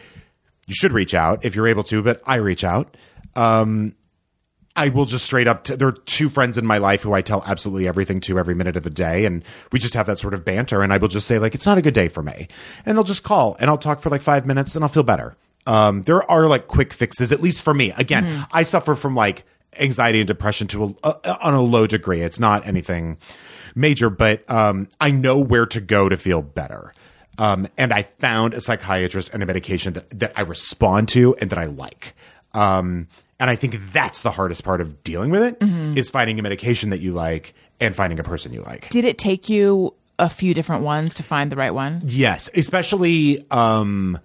[0.66, 2.96] you should reach out if you're able to, but I reach out.
[3.36, 3.94] Um,
[4.76, 5.64] I will just straight up.
[5.64, 8.54] T- there are two friends in my life who I tell absolutely everything to every
[8.54, 10.82] minute of the day, and we just have that sort of banter.
[10.82, 12.48] And I will just say like, "It's not a good day for me,"
[12.86, 15.36] and they'll just call, and I'll talk for like five minutes, and I'll feel better.
[15.66, 17.92] Um, there are like quick fixes, at least for me.
[17.98, 19.44] Again, I suffer from like
[19.78, 22.22] anxiety and depression to a, a, on a low degree.
[22.22, 23.18] It's not anything
[23.74, 26.92] major, but um, I know where to go to feel better.
[27.36, 31.50] Um, and I found a psychiatrist and a medication that, that I respond to and
[31.50, 32.14] that I like.
[32.54, 33.08] Um,
[33.40, 35.62] and I think that's the hardest part of dealing with it
[35.96, 38.88] is finding a medication that you like and finding a person you like.
[38.90, 42.02] Did it take you a few different ones to find the right one?
[42.04, 44.18] Yes, especially um,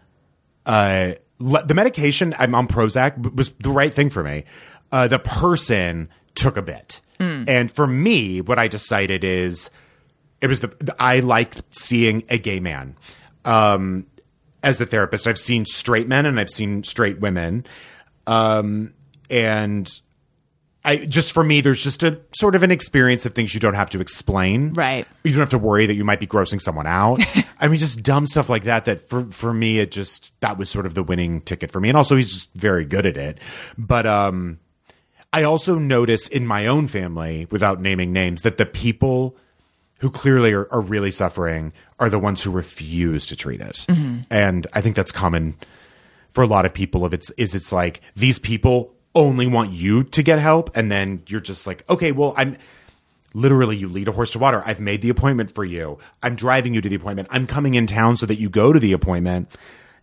[0.65, 2.33] uh, le- the medication.
[2.39, 4.45] I'm on Prozac was the right thing for me.
[4.91, 9.69] Uh, the person took a bit, and for me, what I decided is
[10.41, 12.97] it was the I like seeing a gay man.
[13.45, 14.07] Um,
[14.61, 17.65] as a therapist, I've seen straight men and I've seen straight women,
[18.27, 18.93] um,
[19.33, 19.89] and
[20.85, 23.73] I just for me, there's just a sort of an experience of things you don't
[23.73, 24.73] have to explain.
[24.73, 25.07] Right.
[25.23, 27.21] You don't have to worry that you might be grossing someone out.
[27.59, 28.85] I mean, just dumb stuff like that.
[28.85, 31.89] That for for me, it just that was sort of the winning ticket for me.
[31.89, 33.39] And also, he's just very good at it.
[33.77, 34.59] But um,
[35.31, 39.35] I also notice in my own family, without naming names, that the people
[39.99, 43.85] who clearly are, are really suffering are the ones who refuse to treat it.
[44.29, 45.55] And I think that's common
[46.33, 47.05] for a lot of people.
[47.05, 51.23] If it's is it's like these people only want you to get help, and then
[51.27, 52.57] you're just like, okay, well, I'm
[53.33, 54.61] literally you lead a horse to water.
[54.65, 55.97] I've made the appointment for you.
[56.21, 57.27] I'm driving you to the appointment.
[57.31, 59.49] I'm coming in town so that you go to the appointment,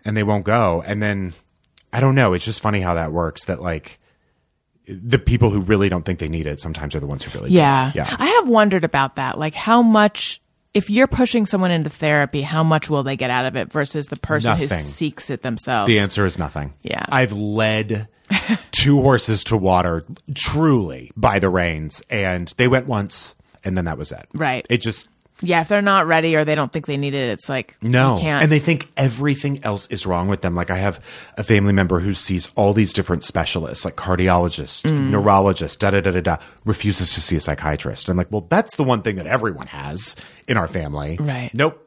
[0.04, 0.82] and they won't go.
[0.86, 1.32] And then
[1.92, 2.32] I don't know.
[2.34, 3.46] It's just funny how that works.
[3.46, 3.98] That like
[4.86, 7.50] the people who really don't think they need it sometimes are the ones who really
[7.52, 7.92] Yeah.
[7.92, 7.98] do.
[7.98, 9.38] yeah I have wondered about that.
[9.38, 10.40] Like how much
[10.74, 14.06] if you're pushing someone into therapy, how much will they get out of it versus
[14.06, 15.86] the person who seeks it themselves?
[15.88, 16.74] The answer is nothing.
[16.82, 17.04] Yeah.
[17.08, 18.08] I've led
[18.72, 23.98] two horses to water truly by the reins, and they went once, and then that
[23.98, 24.26] was it.
[24.34, 24.66] Right.
[24.70, 25.08] It just
[25.42, 28.18] yeah, if they're not ready or they don't think they need it, it's like no,
[28.20, 28.42] can't.
[28.42, 30.54] and they think everything else is wrong with them.
[30.54, 31.02] Like I have
[31.38, 35.08] a family member who sees all these different specialists, like cardiologists, Mm.
[35.10, 38.08] neurologists, da da da da da, refuses to see a psychiatrist.
[38.10, 40.14] I'm like, well, that's the one thing that everyone has
[40.46, 41.16] in our family.
[41.18, 41.50] Right.
[41.54, 41.86] Nope.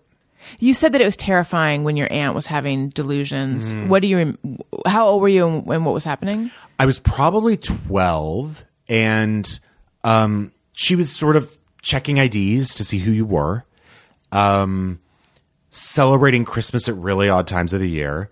[0.59, 3.75] You said that it was terrifying when your aunt was having delusions.
[3.75, 3.87] Mm.
[3.87, 4.37] What do you?
[4.85, 6.51] How old were you and, and what was happening?
[6.79, 9.59] I was probably 12 and
[10.03, 13.65] um, she was sort of checking IDs to see who you were,
[14.31, 14.99] um,
[15.69, 18.29] celebrating Christmas at really odd times of the year,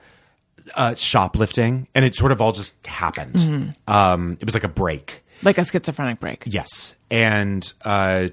[0.76, 3.76] uh, shoplifting, and it sort of all just happened.
[3.88, 5.24] Um, it was like a break.
[5.44, 6.44] Like a schizophrenic break.
[6.46, 6.96] Yes.
[7.10, 8.30] And uh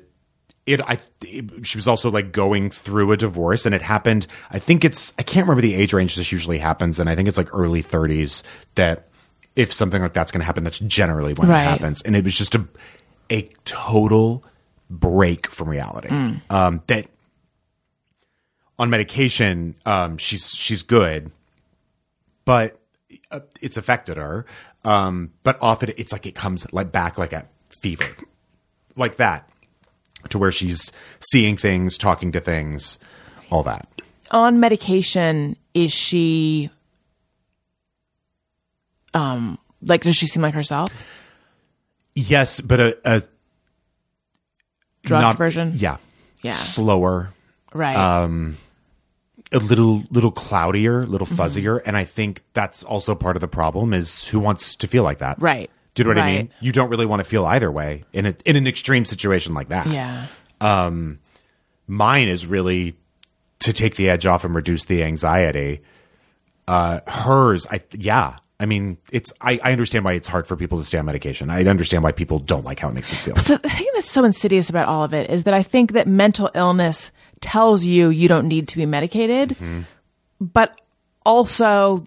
[0.68, 4.58] it I it, she was also like going through a divorce and it happened I
[4.58, 7.38] think it's I can't remember the age range this usually happens and I think it's
[7.38, 8.42] like early 30s
[8.76, 9.08] that
[9.56, 11.62] if something like that's going to happen that's generally when Right.
[11.62, 12.66] it happens and it was just a
[13.30, 14.44] a total
[14.90, 16.08] break from reality.
[16.50, 17.06] Um that
[18.78, 21.30] on medication um she's she's good
[22.44, 22.80] but
[23.30, 24.46] uh, it's affected her.
[24.84, 28.06] Um, but often it's like it comes like back like a fever,
[28.96, 29.47] like that,
[30.30, 32.98] to where she's seeing things, talking to things,
[33.50, 33.86] all that.
[34.30, 36.70] On medication, is she?
[39.14, 40.90] Um, like, does she seem like herself?
[42.14, 43.22] Yes, but a, a
[45.04, 45.72] Drug not- version.
[45.76, 45.96] yeah,
[46.42, 46.50] Yeah.
[46.50, 47.30] slower,
[47.72, 47.96] Right.
[47.96, 48.56] um,
[49.52, 51.40] a little little cloudier, a little Mm-hmm.
[51.40, 53.94] fuzzier, and I think that's also part of the problem.
[53.94, 55.40] Is who wants to feel like that?
[55.40, 55.70] Right.
[56.04, 56.50] Do you know what I mean?
[56.60, 59.68] You don't really want to feel either way in a, in an extreme situation like
[59.68, 59.86] that.
[59.88, 60.26] yeah.
[60.60, 61.18] Um,
[61.86, 62.96] mine is really
[63.60, 65.80] to take the edge off and reduce the anxiety.
[66.66, 68.36] Uh, hers, I yeah.
[68.60, 71.48] I mean, it's I, I understand why it's hard for people to stay on medication.
[71.48, 73.34] I understand why people don't like how it makes them feel.
[73.58, 76.50] the thing that's so insidious about all of it is that I think that mental
[76.54, 79.82] illness tells you you don't need to be medicated, Mm-hmm.
[80.40, 80.80] but
[81.24, 82.06] also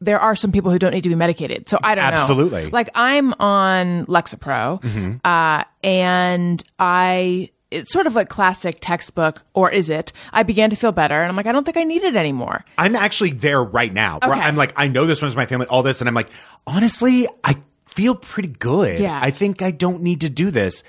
[0.00, 1.68] there are some people who don't need to be medicated.
[1.68, 2.50] So I don't Absolutely.
[2.50, 2.56] know.
[2.56, 2.70] Absolutely.
[2.70, 5.16] Like I'm on Lexapro, Mm-hmm.
[5.24, 7.50] uh, and I.
[7.72, 10.12] It's sort of like classic textbook, or is it?
[10.32, 12.64] I began to feel better, and I'm like, I don't think I need it anymore.
[12.76, 14.18] I'm actually there right now.
[14.24, 14.40] Where Okay.
[14.40, 16.30] I'm like, I know this runs my family, all this, and I'm like,
[16.66, 17.54] honestly, I
[17.86, 18.98] feel pretty good.
[18.98, 19.16] Yeah.
[19.22, 20.82] I think I don't need to do this.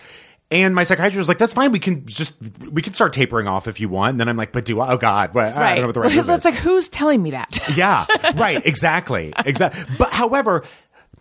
[0.52, 1.72] And my psychiatrist was like, "That's fine.
[1.72, 2.36] We can just
[2.70, 4.92] we can start tapering off if you want." And then I'm like, "But do I?
[4.94, 7.32] Oh God, what, I don't know what the right That's is." like, who's telling me
[7.32, 7.60] that?
[7.76, 9.86] Yeah, right, exactly, exactly.
[9.98, 10.66] But however,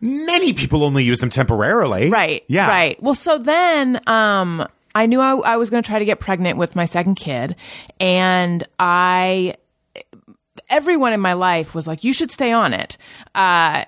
[0.00, 2.10] many people only use them temporarily.
[2.10, 2.42] Right.
[2.48, 2.68] Yeah.
[2.68, 3.00] Right.
[3.00, 6.58] Well, so then, um, I knew I, I was going to try to get pregnant
[6.58, 7.54] with my second kid,
[8.00, 9.54] and I,
[10.68, 12.98] everyone in my life was like, "You should stay on it."
[13.34, 13.84] Uh,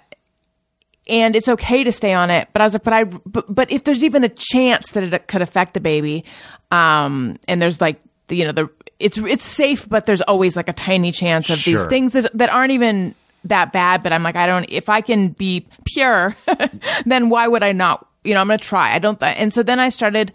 [1.09, 3.73] and it's okay to stay on it, but I was like, but I, but, but
[3.73, 6.25] if there's even a chance that it could affect the baby,
[6.71, 10.69] um, and there's like, the, you know, the it's it's safe, but there's always like
[10.69, 14.03] a tiny chance of these things that, that aren't even that bad.
[14.05, 14.65] But I'm like, I don't.
[14.71, 16.37] If I can be pure,
[17.05, 18.07] then why would I not?
[18.23, 18.95] You know, I'm gonna try.
[18.95, 19.19] I don't.
[19.19, 20.33] Th- and so then I started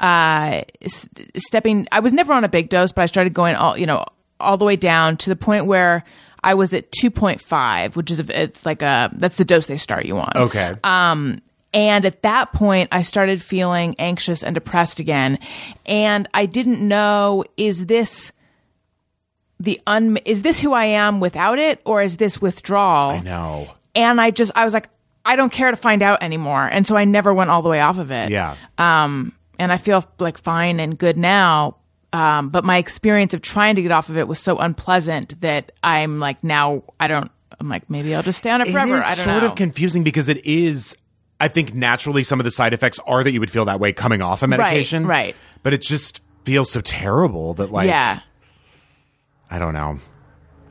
[0.00, 1.86] uh s- stepping.
[1.92, 3.78] I was never on a big dose, but I started going all.
[3.78, 4.04] You know,
[4.40, 6.02] all the way down to the point where
[6.42, 10.18] I was at 2.5, which is it's like a that's the dose they start you
[10.18, 10.32] on.
[10.36, 10.74] Okay.
[10.84, 11.42] Um
[11.74, 15.38] and at that point, I started feeling anxious and depressed again.
[15.84, 18.32] And I didn't know is this
[19.60, 23.10] the un is this who I am without it or is this withdrawal?
[23.10, 23.70] I know.
[23.94, 24.88] And I just I was like
[25.24, 26.66] I don't care to find out anymore.
[26.66, 28.30] And so I never went all the way off of it.
[28.30, 28.56] Yeah.
[28.78, 31.77] Um and I feel like fine and good now.
[32.12, 35.72] Um but my experience of trying to get off of it was so unpleasant that
[35.82, 38.96] I'm like now I don't I'm like maybe I'll just stay on it forever.
[38.96, 39.22] It is I don't know.
[39.22, 39.48] It's sort know.
[39.50, 40.96] of confusing because it is.
[41.40, 43.92] I think naturally some of the side effects are that you would feel that way
[43.92, 45.36] coming off a medication, right.
[45.62, 48.20] But it just feels so terrible that like yeah,
[49.50, 49.98] I don't know.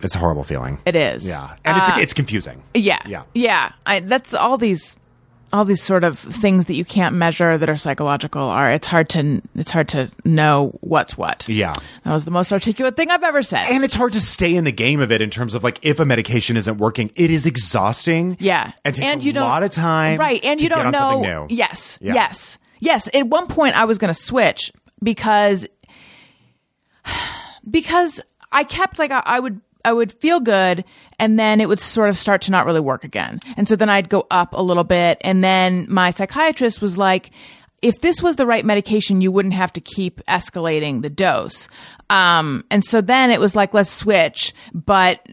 [0.01, 0.77] It's a horrible feeling.
[0.85, 1.27] it is.
[1.27, 2.63] yeah, and it's it's confusing.
[2.73, 3.01] Yeah.
[3.05, 3.23] Yeah.
[3.33, 3.71] Yeah.
[3.85, 4.95] I, that's all these
[5.53, 9.09] all these sort of things that you can't measure that are psychological are it's hard
[9.09, 11.47] to it's hard to know what's what.
[11.47, 11.73] Yeah.
[12.03, 13.67] That was the most articulate thing I've ever said.
[13.69, 15.99] And it's hard to stay in the game of it in terms of like if
[15.99, 18.37] a medication isn't working, it is exhausting.
[18.39, 18.73] yeah.
[18.83, 20.19] and takes and a don't, lot of time.
[20.19, 20.43] Right.
[20.43, 21.47] And you don't on know.
[21.49, 21.97] Yes.
[22.01, 22.13] Yeah.
[22.13, 22.57] Yes.
[22.79, 23.09] Yes.
[23.13, 25.65] At one point I was gonna switch because
[27.69, 28.19] because
[28.51, 30.83] I kept like I, I would I would feel good
[31.17, 33.39] and then it would sort of start to not really work again.
[33.55, 37.31] And so then I'd go up a little bit and then my psychiatrist was like
[37.81, 41.69] if this was the right medication, you wouldn't have to keep escalating the dose.
[42.09, 45.25] Um, and so then it was like, let's switch, but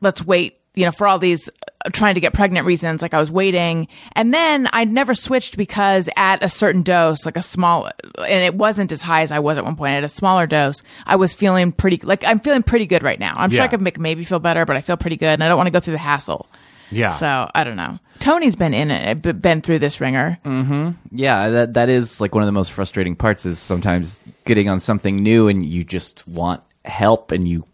[0.00, 3.02] let's wait, you know, for all these uh, trying to get pregnant reasons.
[3.02, 3.88] Like I was waiting.
[4.12, 8.54] And then I never switched because at a certain dose, like a small, and it
[8.54, 11.34] wasn't as high as I was at one point, at a smaller dose, I was
[11.34, 13.34] feeling pretty, like I'm feeling pretty good right now.
[13.36, 15.48] I'm sure I could make maybe feel better, but I feel pretty good and I
[15.48, 16.48] don't want to go through the hassle.
[16.90, 17.12] Yeah.
[17.12, 17.98] So I don't know.
[18.20, 20.38] Tony's been in it, been through this ringer.
[20.44, 20.90] Hmm.
[21.10, 24.80] Yeah, that that is like one of the most frustrating parts is sometimes getting on
[24.80, 27.64] something new and you just want help and you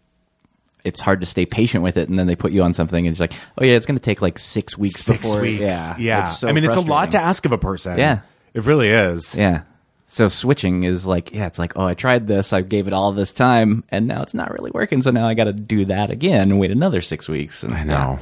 [0.85, 3.11] it's hard to stay patient with it and then they put you on something and
[3.13, 5.61] it's like, "Oh yeah, it's going to take like 6 weeks Six before weeks.
[5.61, 5.95] yeah.
[5.97, 6.29] Yeah.
[6.29, 7.97] It's so I mean, it's a lot to ask of a person.
[7.97, 8.19] Yeah.
[8.53, 9.35] It really is.
[9.35, 9.63] Yeah.
[10.07, 13.11] So switching is like, yeah, it's like, oh, I tried this, I gave it all
[13.11, 15.01] this time, and now it's not really working.
[15.01, 17.63] So now I got to do that again and wait another six weeks.
[17.63, 18.19] And I know.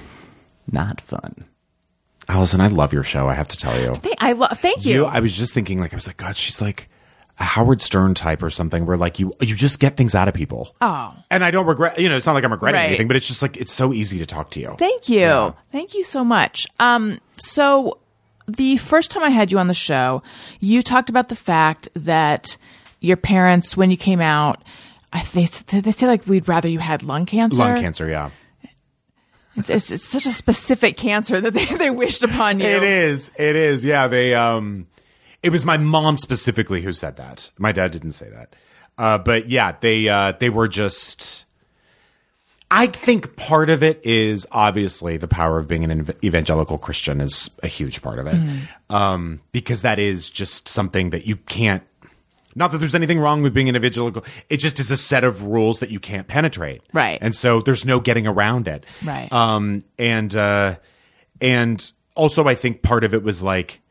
[0.71, 1.45] not fun.
[2.29, 3.95] Alison, I love your show, I have to tell you.
[4.01, 4.57] Th- I love.
[4.59, 5.05] Thank you.
[5.05, 6.89] I was just thinking, like, I was like, God, she's like
[7.39, 10.33] a Howard Stern type or something where like you you just get things out of
[10.33, 10.75] people.
[10.81, 11.15] Oh.
[11.31, 12.87] And I don't regret you know, it's not like I'm regretting Right.
[12.89, 14.75] anything, but it's just like it's so easy to talk to you.
[14.77, 15.55] Thank you.
[15.71, 16.67] Thank you so much.
[16.79, 17.97] Um, so
[18.47, 20.21] the first time I had you on the show,
[20.59, 22.57] you talked about the fact that
[22.99, 24.63] your parents, when you came out,
[25.11, 27.57] I they, did they say like we'd rather you had lung cancer.
[27.63, 28.29] Lung cancer, yeah.
[29.55, 32.65] It's, it's, it's such a specific cancer that they, they wished upon you.
[32.65, 33.29] It is.
[33.37, 33.85] It is.
[33.85, 34.07] Yeah.
[34.07, 34.33] They.
[34.33, 34.87] Um.
[35.43, 37.51] It was my mom specifically who said that.
[37.59, 38.55] My dad didn't say that.
[38.97, 39.17] Uh.
[39.17, 40.09] But yeah, they.
[40.09, 40.31] Uh.
[40.39, 41.45] They were just.
[42.75, 47.51] I think part of it is obviously the power of being an evangelical Christian is
[47.61, 48.41] a huge part of it,
[48.89, 51.83] um, because that is just something that you can't.
[52.55, 54.25] Not that there's anything wrong with being an evangelical.
[54.49, 57.19] It just is a set of rules that you can't penetrate, Right.
[57.21, 59.31] And so there's no getting around it, Right.
[59.31, 60.77] Um, and uh,
[61.41, 63.81] and also I think part of it was like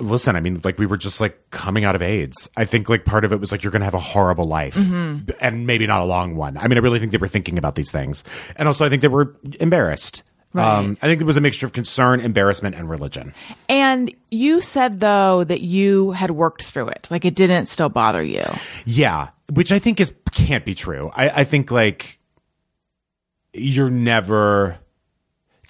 [0.00, 2.48] listen, I mean, like we were just like coming out of AIDS.
[2.56, 4.74] I think like part of it was like you're going to have a horrible life
[4.74, 5.30] Mm-hmm.
[5.40, 6.56] and maybe not a long one.
[6.56, 8.24] I mean, I really think they were thinking about these things.
[8.56, 10.22] And also I think they were embarrassed.
[10.56, 13.34] Um, I think it was a mixture of concern, embarrassment, and religion.
[13.68, 18.22] And you said though that you had worked through it, like it didn't still bother
[18.22, 18.42] you.
[18.84, 21.10] Yeah, which I think is can't be true.
[21.14, 22.18] I, I think like
[23.52, 24.78] you're never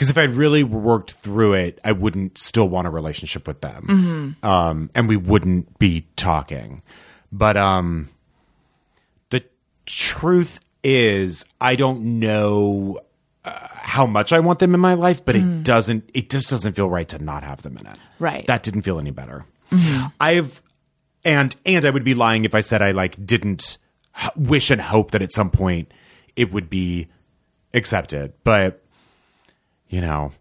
[0.05, 4.37] because if I really worked through it, I wouldn't still want a relationship with them,
[4.43, 6.83] um, and we wouldn't be talking.
[7.33, 8.11] But um,
[9.31, 9.45] the
[9.87, 13.01] truth is, I don't know
[13.45, 16.11] uh, how much I want them in my life, but it doesn't.
[16.13, 17.97] It just doesn't feel right to not have them in it.
[18.19, 18.47] Right.
[18.47, 19.47] That didn't feel any better.
[20.21, 20.61] I've
[21.25, 23.79] and and I would be lying if I said I like didn't
[24.23, 25.91] h- wish and hope that at some point
[26.37, 27.09] it would be
[27.73, 28.35] accepted.
[28.45, 28.84] But
[29.95, 30.33] you know,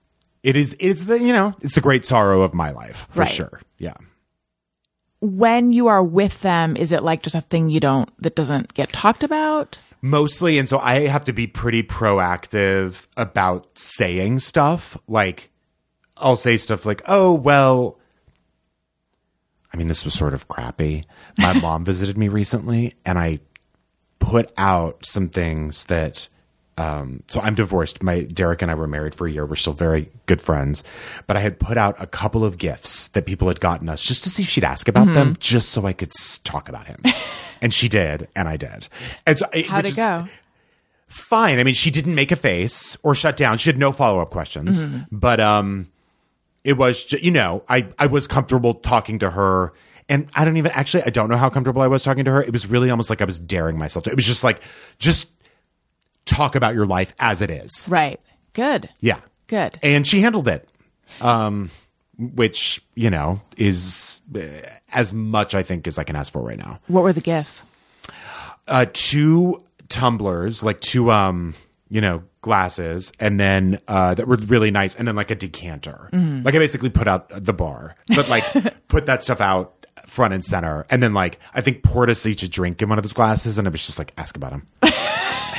[0.41, 3.29] it is it's the you know it's the great sorrow of my life for Right.
[3.29, 3.61] sure.
[3.77, 3.93] Yeah.
[5.21, 8.73] When you are with them, is it like just a thing you don't that doesn't
[8.73, 9.79] get talked about?
[10.05, 15.49] mostly and so i have to be pretty proactive about saying stuff like
[16.17, 17.97] i'll say stuff like oh well
[19.73, 21.05] i mean this was sort of crappy
[21.37, 23.39] my mom visited me recently and i
[24.19, 26.27] put out some things that
[26.77, 28.01] um, so I'm divorced.
[28.01, 29.45] My Derek and I were married for a year.
[29.45, 30.83] We're still very good friends,
[31.27, 34.23] but I had put out a couple of gifts that people had gotten us just
[34.23, 35.13] to see if she'd ask about Mm-hmm.
[35.13, 36.11] them, just so I could
[36.43, 37.01] talk about him.
[37.61, 38.87] and she did, and I did.
[39.27, 40.25] And so it, How'd it go?
[41.07, 41.59] Fine.
[41.59, 43.57] I mean, she didn't make a face or shut down.
[43.59, 45.15] She had no follow up questions, Mm-hmm.
[45.15, 45.89] but um,
[46.63, 49.73] it was you know I I was comfortable talking to her.
[50.09, 52.43] And I don't even actually I don't know how comfortable I was talking to her.
[52.43, 54.09] It was really almost like I was daring myself to.
[54.11, 54.61] It was just like
[54.99, 55.29] just
[56.25, 57.87] talk about your life as it is.
[57.89, 58.19] Right.
[58.53, 58.89] Good.
[58.99, 59.19] Yeah.
[59.47, 59.79] Good.
[59.83, 60.67] And she handled it.
[61.21, 61.69] Um
[62.17, 64.41] which, you know, is uh,
[64.93, 66.79] as much I think as I can ask for right now.
[66.87, 67.63] What were the gifts?
[68.67, 71.53] Uh two tumblers, like two um,
[71.89, 76.09] you know, glasses and then uh that were really nice and then like a decanter.
[76.11, 78.43] Like I basically put out the bar, but like
[78.87, 82.43] put that stuff out front and center and then like I think poured us each
[82.43, 84.67] a drink in one of those glasses and it was just like ask about him.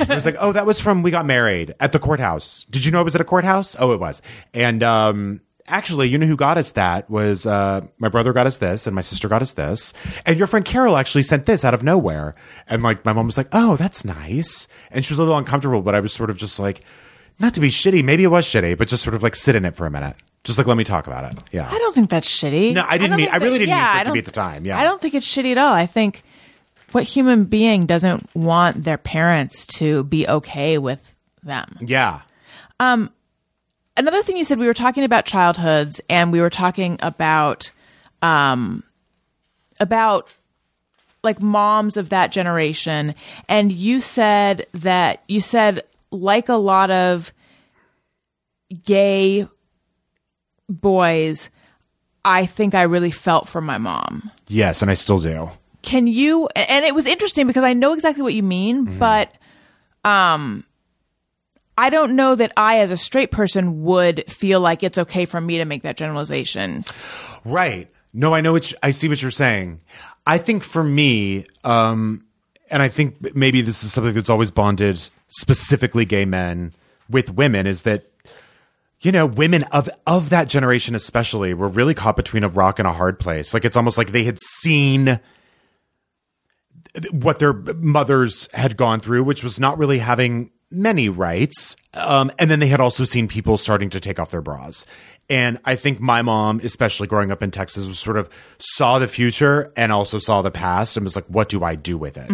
[0.00, 2.66] It was like, oh, that was from we got married at the courthouse.
[2.70, 3.76] Did you know it was at a courthouse?
[3.78, 4.22] Oh, it was.
[4.52, 8.58] And um, actually, you know who got us that was uh, my brother got us
[8.58, 9.94] this, and my sister got us this,
[10.26, 12.34] and your friend Carol actually sent this out of nowhere.
[12.68, 15.82] And like my mom was like, oh, that's nice, and she was a little uncomfortable,
[15.82, 16.82] but I was sort of just like,
[17.38, 19.64] not to be shitty, maybe it was shitty, but just sort of like sit in
[19.64, 21.38] it for a minute, just like let me talk about it.
[21.52, 21.68] Yeah.
[21.70, 22.74] I don't think that's shitty.
[22.74, 24.18] No, I didn't don't mean- I really didn't mean yeah, for it I to be
[24.20, 24.78] at the time, yeah.
[24.78, 25.72] I don't think it's shitty at all.
[25.72, 26.22] I think
[26.94, 31.76] what human being doesn't want their parents to be okay with them?
[31.80, 32.22] yeah.
[33.96, 37.70] Another thing you said, we were talking about childhoods and we were talking about,
[38.22, 38.82] um,
[39.78, 40.32] about
[41.22, 43.14] like moms of that generation.
[43.48, 47.32] And you said that you said, like a lot of
[48.84, 49.46] gay
[50.68, 51.50] boys,
[52.24, 54.30] I think I really felt for my mom.
[54.48, 55.50] Yes, and I still do.
[55.84, 59.30] Can you and it was interesting because I know exactly what you mean, but
[60.04, 60.64] um
[61.76, 65.40] I don't know that I as a straight person would feel like it's okay for
[65.40, 66.84] me to make that generalization.
[67.44, 67.88] Right.
[68.12, 69.80] No, I know what you- I see what you're saying.
[70.26, 72.24] I think for me, um,
[72.70, 76.72] and I think maybe this is something that's always bonded specifically gay men
[77.10, 78.06] with women is that
[79.00, 82.86] you know women of of that generation especially were really caught between a rock and
[82.88, 83.52] a hard place.
[83.52, 85.18] Like it's almost like they had seen
[87.10, 91.76] what their mothers had gone through, which was not really having many rights.
[91.94, 94.86] Um, and then they had also seen people starting to take off their bras.
[95.30, 98.28] And I think my mom, especially growing up in Texas, was sort of
[98.58, 101.96] saw the future and also saw the past and was like, what do I do
[101.96, 102.30] with it?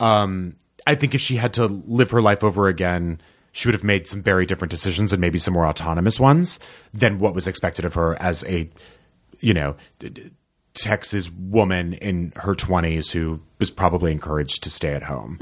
[0.00, 3.20] Um, I think if she had to live her life over again,
[3.52, 6.58] she would have made some very different decisions and maybe some more autonomous ones
[6.94, 8.70] than what was expected of her as a,
[9.40, 9.76] you know,
[10.74, 15.38] Texas woman in her 20s who was probably encouraged to stay at home.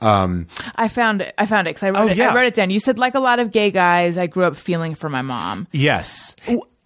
[0.00, 1.34] I found it.
[1.36, 2.16] I found it because I wrote Oh, it.
[2.16, 2.30] yeah.
[2.30, 2.70] I wrote it down.
[2.70, 4.16] You said like a lot of gay guys.
[4.16, 5.66] I grew up feeling for my mom.
[5.72, 6.34] Yes.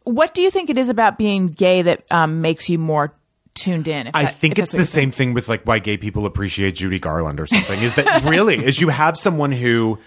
[0.02, 3.14] What do you think it is about being gay that um, makes you more
[3.54, 4.10] tuned in?
[4.12, 7.38] I that- think it's the same thing with like why gay people appreciate Judy Garland
[7.40, 7.80] or something.
[7.80, 9.98] is that really is you have someone who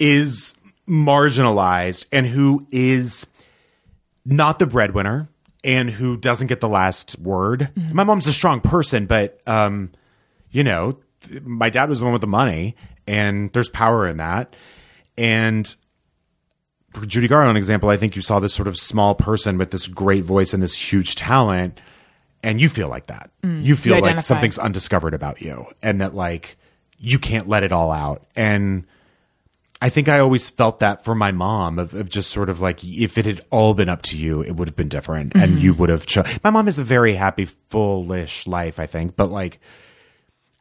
[0.00, 0.54] is
[0.88, 3.26] marginalized and who is
[4.26, 5.28] not the breadwinner
[5.64, 7.70] and who doesn't get the last word.
[7.76, 7.94] Mm-hmm.
[7.94, 9.90] My mom's a strong person, but um,
[10.50, 14.16] you know, th- my dad was the one with the money, and there's power in
[14.18, 14.54] that.
[15.18, 15.74] And
[16.94, 19.86] for Judy Garland example, I think you saw this sort of small person with this
[19.86, 21.80] great voice and this huge talent,
[22.42, 23.30] and you feel like that.
[23.42, 23.96] you feel Mm.
[23.98, 26.56] You like something's undiscovered about you, and that like
[26.98, 28.24] you can't let it all out.
[28.34, 28.86] And
[29.82, 32.84] I think I always felt that for my mom of, of just sort of like
[32.84, 35.58] if it had all been up to you, it would have been different, and Mm-hmm.
[35.58, 36.04] you would have.
[36.06, 39.58] Cho- my mom has a very happy, fullish life, I think, but like.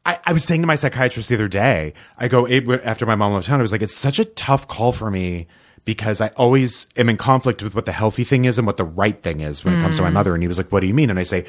[0.06, 3.16] I, I was saying to my psychiatrist the other day, I go it, after my
[3.16, 3.60] mom left town.
[3.60, 5.48] I was like, it's such a tough call for me
[5.84, 8.86] because I always am in conflict with what the healthy thing is and what the
[8.86, 10.34] right thing is when it comes to my mother.
[10.34, 11.10] And he was like, what do you mean?
[11.10, 11.44] And I say,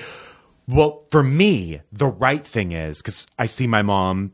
[0.66, 4.32] well, for me, the right thing is because I see my mom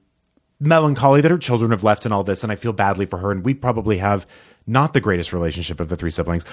[0.59, 3.31] melancholy that her children have left and all this, and I feel badly for her.
[3.31, 4.27] And we probably have
[4.67, 6.45] not the greatest relationship of the three siblings.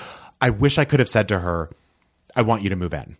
[0.42, 1.70] I wish I could have said to her,
[2.36, 3.18] I want you to move in.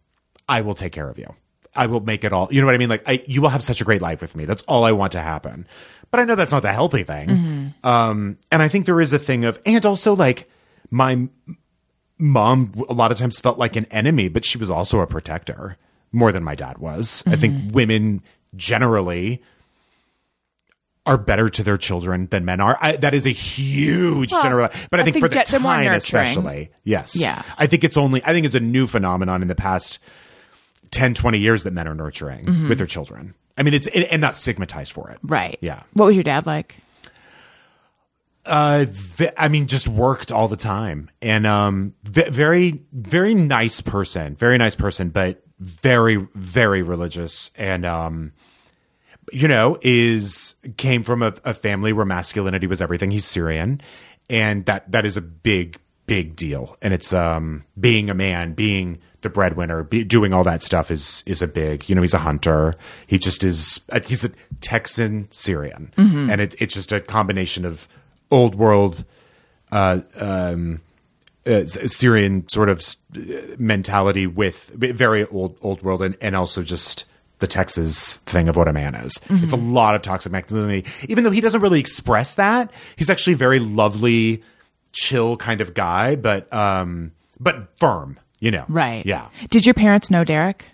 [0.48, 1.34] I will take care of you.
[1.76, 2.50] I will make it all.
[2.52, 2.90] You know what I mean?
[2.90, 4.46] Like, I, you will have such a great life with me.
[4.46, 5.68] That's all I want to happen.
[6.12, 7.30] But I know that's not the healthy thing.
[7.84, 10.48] Um, and I think there is a thing of, and also like
[10.92, 11.28] my
[12.20, 15.78] mom a lot of times felt like an enemy, but she was also a protector
[16.12, 17.24] more than my dad was.
[17.26, 18.22] I think women
[18.56, 19.42] generally
[21.06, 22.78] are better to their children than men are.
[22.82, 25.92] I, that is a huge Well, general, but I, I think, think for the time,
[25.94, 27.42] especially, yes, Yeah.
[27.58, 28.24] I think it's only.
[28.24, 30.00] I think it's a new phenomenon in the past
[30.92, 32.70] 10, 20 years that men are nurturing Mm-hmm.
[32.70, 33.34] with their children.
[33.58, 35.58] I mean, it's and and not stigmatized for it, Right.
[35.62, 35.84] Yeah.
[35.94, 36.78] What was your dad like?
[38.46, 43.80] Uh, v- I mean, just worked all the time, and um, v- very, very nice
[43.80, 48.34] person, very nice person, but very, very religious, and um,
[49.34, 53.12] you know, is came from a, a family where masculinity was everything.
[53.12, 53.82] He's Syrian,
[54.30, 56.78] and that that is a big, big deal.
[56.82, 61.24] And it's um, being a man, being the breadwinner, be, doing all that stuff is
[61.26, 61.90] is a big.
[61.90, 62.76] You know, he's a hunter.
[63.08, 63.82] He just is.
[63.92, 64.32] uh, He's a
[64.62, 65.92] Texan Syrian,
[66.30, 67.88] and it, it's just a combination of
[68.30, 69.04] old world
[69.72, 70.82] uh, um,
[71.46, 72.84] uh, Syrian sort of
[73.60, 77.06] mentality with very old old world and, and also just
[77.44, 79.20] the Texas thing of what a man is.
[79.30, 80.90] It's a lot of toxic masculinity.
[81.10, 84.42] Even though he doesn't really express that, he's actually a very lovely,
[84.94, 88.18] chill kind of guy, but um, but firm.
[88.40, 89.06] You know, Right.
[89.06, 89.30] Yeah.
[89.50, 90.66] Did your parents know Derek?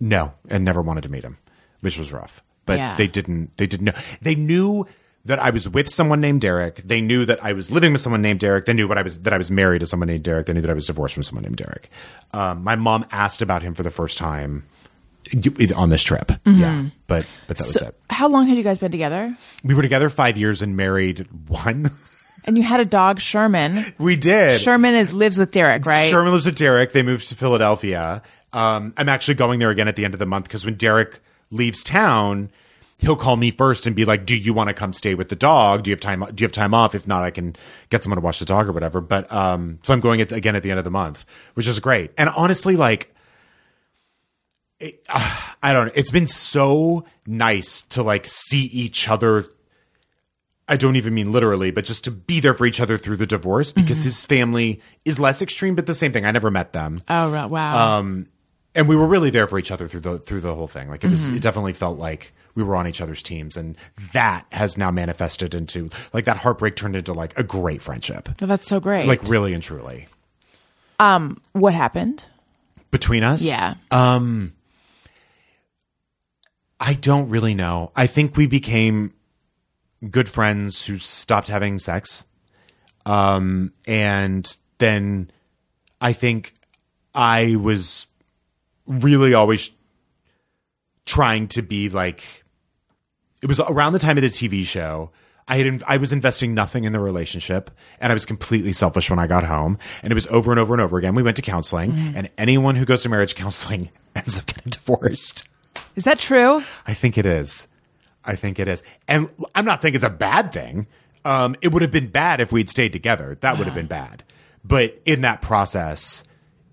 [0.00, 1.38] No, and never wanted to meet him,
[1.80, 2.42] which was rough.
[2.66, 2.94] But Yeah.
[2.96, 3.56] they didn't.
[3.56, 3.92] They didn't know.
[4.20, 4.86] They knew
[5.24, 6.76] that I was with someone named Derek.
[6.84, 8.64] They knew that I was living with someone named Derek.
[8.66, 10.46] They knew what I was that I was married to someone named Derek.
[10.46, 11.90] They knew that I was divorced from someone named Derek.
[12.32, 14.64] Um, my mom asked about him for the first time
[15.74, 16.32] on this trip.
[16.44, 17.94] Yeah, but but that was it.
[18.10, 19.36] how long had you guys been together?
[19.64, 21.90] We were together five years and married one.
[22.44, 23.84] And you had a dog, Sherman.
[23.98, 24.60] we did.
[24.60, 26.08] Sherman is lives with Derek, right?
[26.08, 26.92] Sherman lives with Derek.
[26.92, 28.22] They moved to Philadelphia.
[28.52, 31.20] Um, I'm actually going there again at the end of the month because when Derek
[31.50, 32.50] leaves town,
[32.98, 35.36] he'll call me first and be like, "Do you want to come stay with the
[35.36, 35.82] dog?
[35.82, 36.20] Do you have time?
[36.20, 36.94] Do you have time off?
[36.94, 37.56] If not, I can
[37.90, 40.54] get someone to watch the dog or whatever." But um, so I'm going at, again
[40.54, 41.24] at the end of the month,
[41.54, 42.12] which is great.
[42.16, 43.12] And honestly, like.
[44.78, 45.92] It, uh, I don't know.
[45.94, 49.44] It's been so nice to like see each other
[50.68, 53.26] I don't even mean literally, but just to be there for each other through the
[53.26, 56.24] divorce because his family is less extreme, but the same thing.
[56.24, 57.00] I never met them.
[57.08, 57.46] Oh, right.
[57.48, 57.98] wow.
[57.98, 58.26] Um,
[58.74, 60.88] and we were really there for each other through the through the whole thing.
[60.90, 63.76] Like it was, it definitely felt like we were on each other's teams, and
[64.12, 68.46] that has now manifested into like that heartbreak turned into like a great friendship, Oh,
[68.46, 69.06] that's so great.
[69.06, 70.08] like really and truly
[70.98, 72.24] Um, what happened?
[72.90, 73.40] between us.
[73.42, 73.74] Yeah.
[76.78, 77.92] I don't really know.
[77.96, 79.14] I think we became
[80.10, 82.26] good friends who stopped having sex.
[83.06, 85.30] Um, and then
[86.00, 86.54] I think
[87.14, 88.06] I was
[88.86, 89.70] really always
[91.06, 92.22] trying to be like,
[93.42, 95.12] it was around the time of the TV show.
[95.48, 97.70] I had I was investing nothing in the relationship,
[98.00, 99.78] and I was completely selfish when I got home.
[100.02, 101.14] And it was over and over and over again.
[101.14, 105.44] We went to counseling, and anyone who goes to marriage counseling ends up getting divorced.
[105.96, 106.62] Is that true?
[106.86, 107.66] I think it is.
[108.24, 108.82] I think it is.
[109.08, 110.86] And I'm not saying it's a bad thing.
[111.24, 113.36] Um, it would have been bad if we'd stayed together.
[113.40, 114.22] That would have been bad.
[114.64, 116.22] But in that process,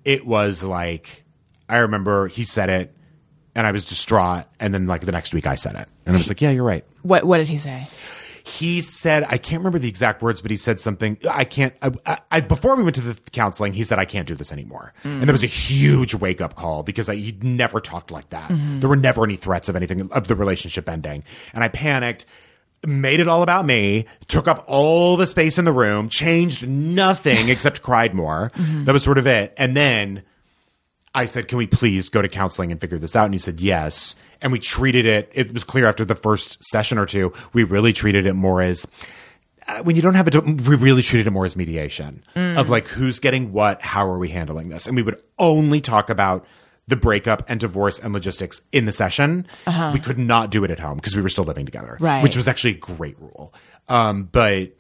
[0.04, 1.24] it was like,
[1.70, 2.96] I remember he said it
[3.56, 4.46] and I was distraught.
[4.60, 5.88] And then, like, the next week I said it.
[6.06, 6.86] And I was like, yeah, you're right.
[7.04, 7.88] What What did he say?
[8.46, 11.18] He said, I can't remember the exact words, but he said something.
[11.30, 11.74] I can't.
[11.82, 14.52] I, I, I before we went to the counseling, he said, I can't do this
[14.52, 14.94] anymore.
[15.06, 18.50] And there was a huge wake up call because I, he'd never talked like that.
[18.50, 18.80] Mm-hmm.
[18.82, 21.24] There were never any threats of anything of the relationship ending.
[21.54, 22.26] And I panicked,
[22.86, 27.48] made it all about me, took up all the space in the room, changed nothing
[27.50, 28.52] except cried more.
[28.56, 28.84] Mm-hmm.
[28.84, 29.54] That was sort of it.
[29.56, 30.24] And then
[31.16, 33.60] I said, "Can we please go to counseling and figure this out?" And he said,
[33.60, 35.32] "Yes." And we treated it.
[35.34, 38.86] It was clear after the first session or two, we really treated it more as
[39.68, 40.36] uh, when you don't have it.
[40.46, 44.30] We really treated it more as mediation of like who's getting what, how are we
[44.30, 46.46] handling this, and we would only talk about
[46.90, 49.48] the breakup and divorce and logistics in the session.
[49.94, 52.22] We could not do it at home because we were still living together, Right.
[52.22, 53.54] Which was actually a great rule.
[53.88, 54.74] Um, but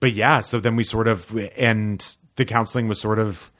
[0.00, 3.50] but yeah, so then we sort of and the counseling was sort of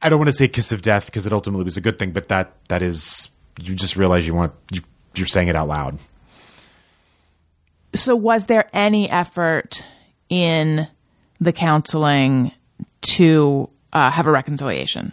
[0.00, 2.10] I don't want to say kiss of death because it ultimately was a good thing,
[2.10, 3.30] but that that is
[3.60, 4.80] you just realize you want you
[5.14, 5.98] you're saying it out loud.
[7.94, 9.84] So, was there any effort
[10.30, 10.88] in
[11.40, 12.52] the counseling
[13.02, 15.12] to uh, have a reconciliation?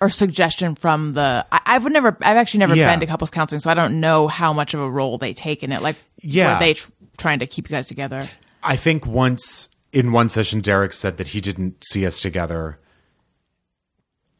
[0.00, 2.90] Or suggestion from the I, I've never I've actually never Yeah.
[2.90, 5.62] been to couples counseling, so I don't know how much of a role they take
[5.62, 5.80] in it.
[5.80, 6.54] Like, Yeah.
[6.54, 8.28] were they tr- trying to keep you guys together?
[8.64, 12.78] I think once in one session Derek said that he didn't see us together.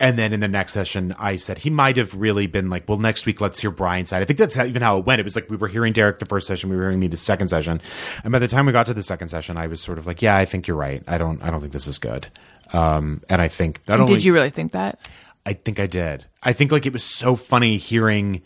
[0.02, 2.98] And then in the next session, I said he might have really been like, well,
[2.98, 4.20] next week, let's hear Bryan's side.
[4.20, 5.20] I think that's how, even how it went.
[5.20, 7.16] It was like we were hearing Derek the first session, we were hearing me the
[7.16, 7.80] second session.
[8.24, 10.20] And by the time we got to the second session, I was sort of like,
[10.20, 11.04] yeah, I think you're right.
[11.06, 12.26] I don't, I don't think this is good.
[12.72, 15.08] Um, and I think not only Did you really think that?
[15.46, 16.26] I think I did.
[16.42, 18.42] I think like it was so funny hearing.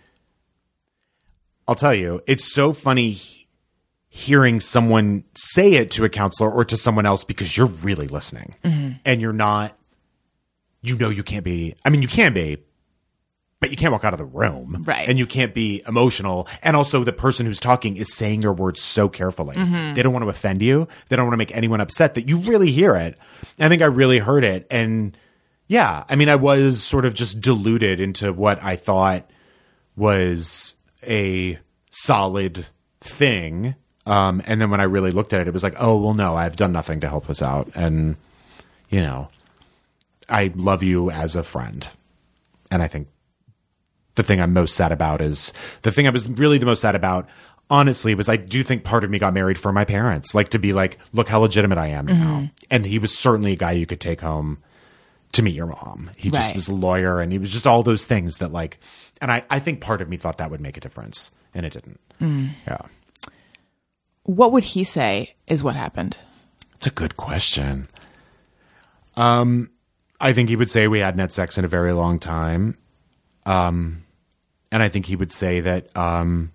[1.66, 3.16] I'll tell you, it's so funny
[4.08, 8.54] hearing someone say it to a counselor or to someone else because you're really listening
[9.06, 9.75] and you're not.
[10.88, 11.74] You know, you can't be.
[11.84, 12.58] I mean, you can be,
[13.60, 14.82] but you can't walk out of the room.
[14.86, 15.08] Right.
[15.08, 16.46] And you can't be emotional.
[16.62, 19.56] And also, the person who's talking is saying their words so carefully.
[19.56, 20.86] They don't want to offend you.
[21.08, 23.18] They don't want to make anyone upset that you really hear it.
[23.58, 24.66] I think I really heard it.
[24.70, 25.16] And
[25.68, 29.28] yeah, I mean, I was sort of just deluded into what I thought
[29.96, 31.58] was a
[31.90, 32.66] solid
[33.00, 33.74] thing.
[34.04, 36.36] Um, and then when I really looked at it, it was like, oh, well, no,
[36.36, 37.68] I've done nothing to help this out.
[37.74, 38.16] And,
[38.88, 39.28] you know,
[40.28, 41.86] I love you as a friend.
[42.70, 43.08] And I think
[44.16, 45.52] the thing I'm most sad about is
[45.82, 47.28] the thing I was really the most sad about,
[47.70, 50.58] honestly, was I do think part of me got married for my parents, like to
[50.58, 52.50] be like, look how legitimate I am now.
[52.70, 54.58] And he was certainly a guy you could take home
[55.32, 56.10] to meet your mom.
[56.16, 58.78] He just was a lawyer and he was just all those things that like,
[59.20, 61.72] and I, I think part of me thought that would make a difference and it
[61.72, 62.00] didn't.
[62.66, 62.78] Yeah.
[64.22, 66.16] What would he say is what happened?
[66.74, 67.88] It's a good question.
[69.16, 69.70] Um,
[70.20, 72.76] I think he would say we hadn't had sex in a very long time.
[73.44, 74.04] Um,
[74.72, 76.52] and I think he would say that um,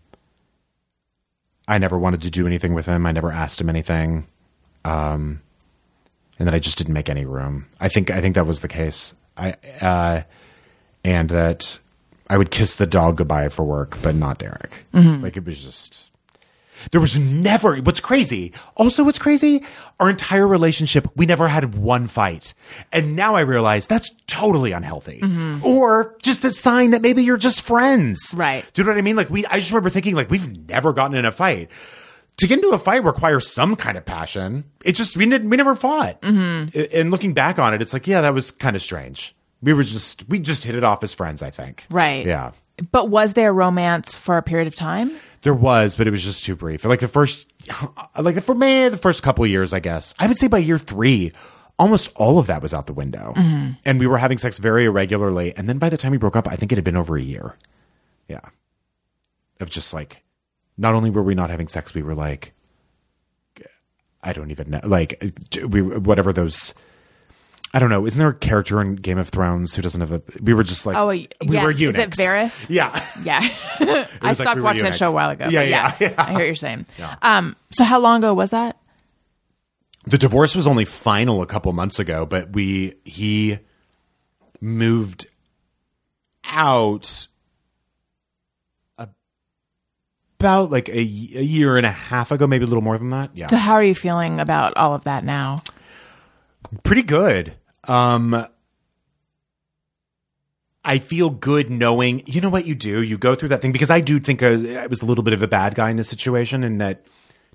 [1.67, 3.05] I never wanted to do anything with him.
[3.05, 4.27] I never asked him anything.
[4.83, 5.41] Um,
[6.37, 7.67] and that I just didn't make any room.
[7.79, 9.13] I think I think that was the case.
[9.37, 10.23] I uh,
[11.03, 11.79] and that
[12.27, 14.85] I would kiss the dog goodbye for work, but not Derek.
[15.21, 16.10] Like it was just
[16.91, 18.53] there was never what's crazy.
[18.75, 19.63] Also, what's crazy?
[19.99, 22.53] Our entire relationship, we never had one fight.
[22.91, 25.21] And now I realize that's totally unhealthy.
[25.63, 28.33] Or just a sign that maybe you're just friends.
[28.35, 28.65] Right.
[28.73, 29.15] Do you know what I mean?
[29.15, 31.69] Like we I just remember thinking like we've never gotten in a fight.
[32.37, 34.63] To get into a fight requires some kind of passion.
[34.83, 36.21] It just we didn't we never fought.
[36.21, 36.97] Mm-hmm.
[36.97, 39.35] And looking back on it, it's like, yeah, that was kind of strange.
[39.61, 41.85] We were just we just hit it off as friends, I think.
[41.91, 42.25] Right.
[42.25, 42.53] Yeah.
[42.91, 45.11] But was there romance for a period of time?
[45.41, 46.85] There was, but it was just too brief.
[46.85, 47.51] Like the first,
[48.19, 50.13] like the for me, the first couple years, I guess.
[50.19, 51.31] I would say by year three,
[51.79, 53.71] almost all of that was out the window, mm-hmm.
[53.83, 55.55] and we were having sex very irregularly.
[55.57, 57.21] And then by the time we broke up, I think it had been over a
[57.21, 57.55] year.
[58.27, 58.41] Yeah,
[59.59, 60.23] of just like,
[60.77, 62.53] not only were we not having sex, we were like,
[64.23, 65.23] I don't even know, like
[65.67, 66.75] we whatever those.
[67.73, 68.05] I don't know.
[68.05, 70.21] Isn't there a character in Game of Thrones who doesn't have a?
[70.41, 71.63] We were just like, Oh, we yes.
[71.63, 72.09] were Is it.
[72.11, 72.69] Varys?
[72.69, 72.89] Yeah.
[73.23, 73.39] Yeah.
[73.79, 75.47] I was like stopped we watching that show a while ago.
[75.49, 76.15] Yeah, but yeah, yeah.
[76.17, 76.85] I hear what you're saying.
[77.21, 78.77] Um, so how long ago was that?
[80.07, 83.59] the divorce was only final a couple months ago, but we he
[84.59, 85.27] moved
[86.45, 87.27] out
[90.39, 93.29] about like a, a year and a half ago, maybe a little more than that.
[93.35, 95.59] Yeah, So how are you feeling about all of that now?
[96.83, 97.53] pretty good.
[97.87, 98.45] Um,
[100.83, 103.03] I feel good knowing, you know what you do?
[103.03, 105.33] You go through that thing because I do think I, I was a little bit
[105.33, 107.05] of a bad guy in this situation and that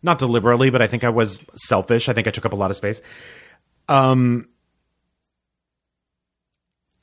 [0.03, 2.09] not deliberately, but I think I was selfish.
[2.09, 3.03] I think I took up a lot of space.
[3.89, 4.49] Um,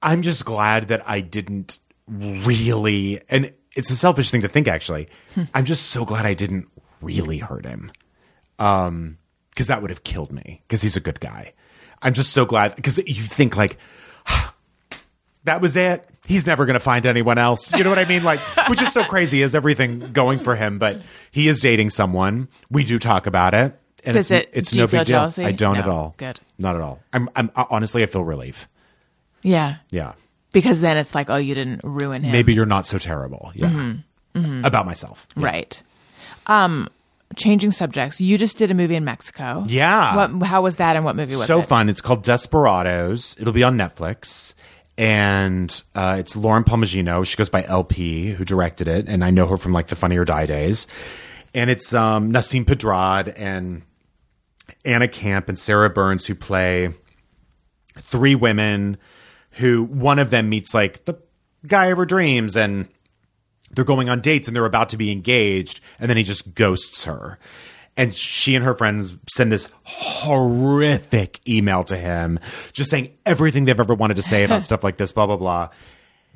[0.01, 5.09] I'm just glad that I didn't really, and it's a selfish thing to think actually.
[5.53, 6.67] I'm just so glad I didn't
[7.01, 7.91] really hurt him.
[8.59, 9.17] Um,
[9.55, 11.53] cause that would have killed me because he's a good guy.
[12.03, 13.77] I'm just so glad because you think like,
[15.45, 16.07] that was it.
[16.25, 17.73] He's never going to find anyone else.
[17.73, 18.23] You know what I mean?
[18.23, 18.39] Like,
[18.69, 19.41] which is so crazy.
[19.41, 20.79] Is everything going for him?
[20.79, 21.01] But
[21.31, 22.47] he is dating someone.
[22.71, 25.17] We do talk about it, and Does it's it- it's no feel big deal.
[25.19, 25.43] jealousy?
[25.43, 25.79] I don't No.
[25.81, 26.13] at all.
[26.17, 26.39] Good.
[26.57, 27.01] not at all.
[27.11, 28.69] I'm, I'm honestly, I feel relief.
[29.41, 29.77] Yeah.
[29.89, 30.13] Yeah,
[30.53, 32.31] Because then it's like, oh, you didn't ruin him.
[32.31, 33.51] maybe you're not so terrible.
[33.53, 33.95] Yeah,
[34.35, 34.63] Mm-hmm.
[34.63, 35.27] about myself.
[35.35, 35.45] Yeah.
[35.45, 35.83] Right.
[36.47, 36.87] Um,
[37.35, 38.21] changing subjects.
[38.21, 39.65] You just did a movie in Mexico.
[39.67, 40.27] Yeah.
[40.27, 40.47] What?
[40.47, 41.61] How was that, and what movie was so it?
[41.63, 41.89] So fun.
[41.89, 43.35] It's called Desperados.
[43.39, 44.55] It'll be on Netflix.
[44.97, 47.25] And uh, it's Lauren Palmigiano.
[47.25, 49.07] She goes by LP, who directed it.
[49.07, 50.85] And I know her from like the Funny or Die days.
[51.55, 53.83] And it's um, Nasim Pedrad and
[54.85, 56.93] Anna Camp and Sarah Burns who play
[57.97, 58.97] three women
[59.51, 61.15] who one of them meets like the
[61.67, 62.87] guy of her dreams and
[63.73, 67.03] they're going on dates and they're about to be engaged and then he just ghosts
[67.05, 67.37] her.
[67.95, 72.39] And she and her friends send this horrific email to him
[72.71, 75.69] just saying everything they've ever wanted to say about stuff like this blah blah blah.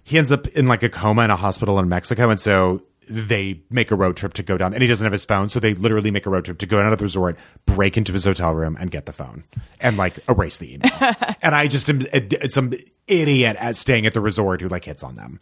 [0.03, 3.61] He ends up in like a coma in a hospital in mexico and so they
[3.69, 5.73] make a road trip to go down and he doesn't have his phone so they
[5.73, 8.53] literally make a road trip to go down to the resort break into his hotel
[8.53, 9.43] room and get the phone
[9.79, 10.91] and like erase the email.
[11.41, 12.73] And i just am uh, some
[13.07, 15.39] idiot at staying at the resort who like hits on them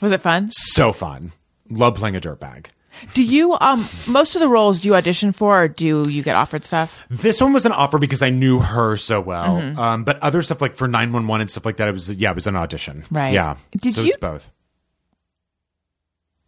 [0.00, 0.50] Was it fun?
[0.52, 1.32] so fun.
[1.70, 2.66] Love playing a dirtbag.
[3.14, 6.34] Do you um most of the roles do you audition for, or do you get
[6.34, 7.04] offered stuff?
[7.08, 9.60] This one was an offer because I knew her so well.
[9.60, 9.78] Mm-hmm.
[9.78, 12.34] Um, but other stuff like for 911 and stuff like that, it was, yeah, it
[12.34, 13.04] was an audition.
[13.10, 13.32] Right.
[13.32, 13.56] Yeah.
[13.80, 14.50] Did so you- it's both.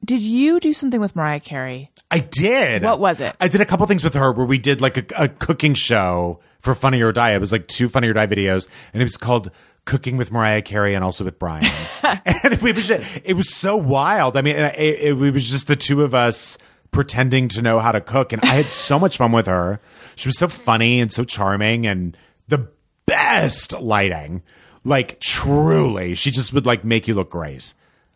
[0.04, 1.90] Did you do something with Mariah Carey?
[2.10, 2.82] I did.
[2.82, 3.36] What was it?
[3.38, 6.40] I did a couple things with her where we did like a, a cooking show
[6.60, 7.32] for Funny or Die.
[7.32, 9.50] It was like two Funny or Die videos, and it was called
[9.84, 11.70] cooking with Mariah Carey and also with Bryan.
[12.44, 14.36] and we was just, it was so wild.
[14.36, 16.58] I mean, it, it, it was just the two of us
[16.90, 18.32] pretending to know how to cook.
[18.32, 19.80] And I had so much fun with her.
[20.16, 22.16] She was so funny and so charming and
[22.48, 22.68] the
[23.06, 24.42] best lighting.
[24.84, 27.74] Like truly, she just would like make you look great.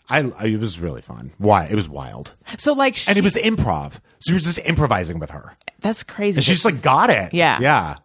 [0.09, 1.33] I, I it was really fun.
[1.39, 1.67] Why?
[1.67, 2.35] It was wild.
[2.59, 4.01] So like, she, And it was improv.
[4.21, 5.57] So we were just improvising with her.
[5.81, 6.37] that's crazy.
[6.37, 7.33] And she just like got it.
[7.35, 7.59] Yeah.
[7.61, 7.97] Yeah.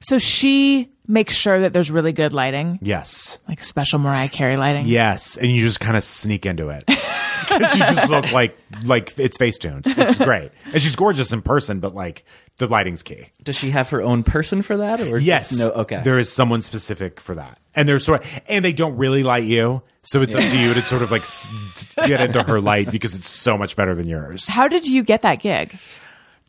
[0.00, 3.38] so she makes sure that there's really good lighting, Yes.
[3.48, 4.86] like special Mariah Carey lighting.
[4.86, 9.12] Yes, and you just kind of sneak into it because you just look like like
[9.18, 10.50] it's Facetuned, which is great.
[10.72, 12.24] And she's gorgeous in person, but like
[12.58, 13.26] the lighting's key.
[13.42, 15.70] Does she have her own person for that, or Yes, just no?
[15.82, 19.22] Okay, There is someone specific for that, and they're sort of, and they don't really
[19.22, 21.24] light you, so it's up to you to sort of like
[22.06, 24.48] get into her light because it's so much better than yours.
[24.48, 25.76] How did you get that gig?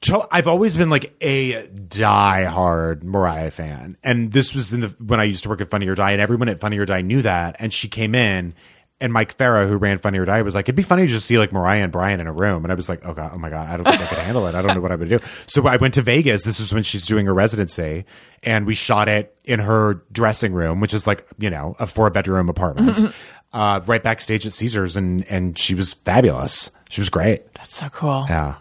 [0.01, 5.19] To- I've always been like a die-hard Mariah fan, and this was in the when
[5.19, 7.21] I used to work at Funny or Die, and everyone at Funny or Die knew
[7.21, 7.55] that.
[7.59, 8.55] And she came in,
[8.99, 11.27] and Mike Farah, who ran Funny or Die, was like, "It'd be funny to just
[11.27, 13.37] see like Mariah and Bryan in a room." And I was like, "Oh god, oh
[13.37, 14.55] my god, I don't think I could handle it.
[14.55, 16.41] I don't know what I'm gonna do." So I went to Vegas.
[16.43, 18.05] This is when she's doing her residency,
[18.41, 22.49] and we shot it in her dressing room, which is like you know a four-bedroom
[22.49, 23.05] apartment,
[23.53, 26.71] uh, right backstage at Caesars, and and she was fabulous.
[26.89, 27.53] She was great.
[27.53, 28.25] That's so cool.
[28.27, 28.55] Yeah.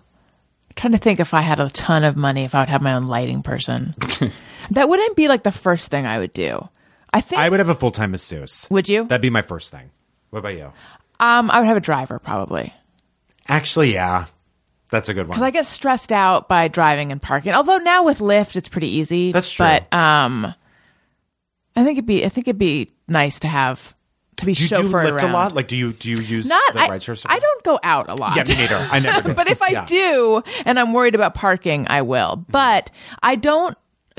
[0.80, 2.94] Trying to think if I had a ton of money, if I would have my
[2.94, 3.94] own lighting person.
[4.70, 6.68] that wouldn't be like the first thing I would do.
[7.12, 8.66] I think I would have a full time masseuse.
[8.70, 9.04] Would you?
[9.04, 9.90] That'd be my first thing.
[10.30, 10.72] What about you?
[11.18, 12.72] um I would have a driver probably
[13.46, 14.26] Actually, yeah,
[14.90, 15.30] that's a good one.
[15.30, 17.52] because I get stressed out by driving and parking.
[17.52, 19.32] Although now with Lyft, it's pretty easy.
[19.32, 19.66] That's true.
[19.66, 20.54] But um,
[21.74, 23.94] I think it'd be I think it'd be nice to have
[24.40, 25.30] to be do you do Lyft around.
[25.30, 25.54] a lot?
[25.54, 27.32] Like, do you do you use Not the I, rideshare stuff?
[27.32, 28.36] I don't go out a lot.
[28.36, 28.76] Yeah, me neither.
[28.76, 29.32] I never.
[29.40, 29.86] but if I Yeah.
[29.86, 32.44] do and I'm worried about parking, I will.
[32.48, 32.90] But
[33.22, 33.76] I don't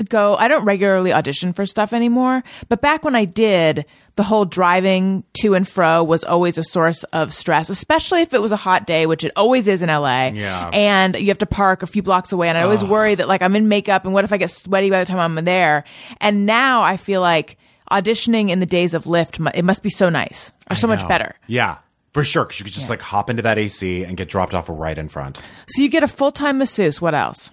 [0.08, 2.42] go I don't regularly audition for stuff anymore.
[2.68, 3.84] But back when I did,
[4.16, 8.42] the whole driving to and fro was always a source of stress, especially if it
[8.42, 10.28] was a hot day, which it always is in LA.
[10.28, 10.70] Yeah.
[10.72, 13.42] And you have to park a few blocks away and I always worry that like
[13.42, 15.84] I'm in makeup and what if I get sweaty by the time I'm there?
[16.20, 17.56] And now I feel like
[17.92, 21.34] auditioning in the days of Lyft, it must be so nice or so much better.
[21.46, 21.78] Yeah,
[22.12, 22.44] for sure.
[22.44, 25.08] Because you could just like hop into that AC and get dropped off right in
[25.08, 25.42] front.
[25.68, 27.00] So you get a full-time masseuse.
[27.00, 27.50] What else?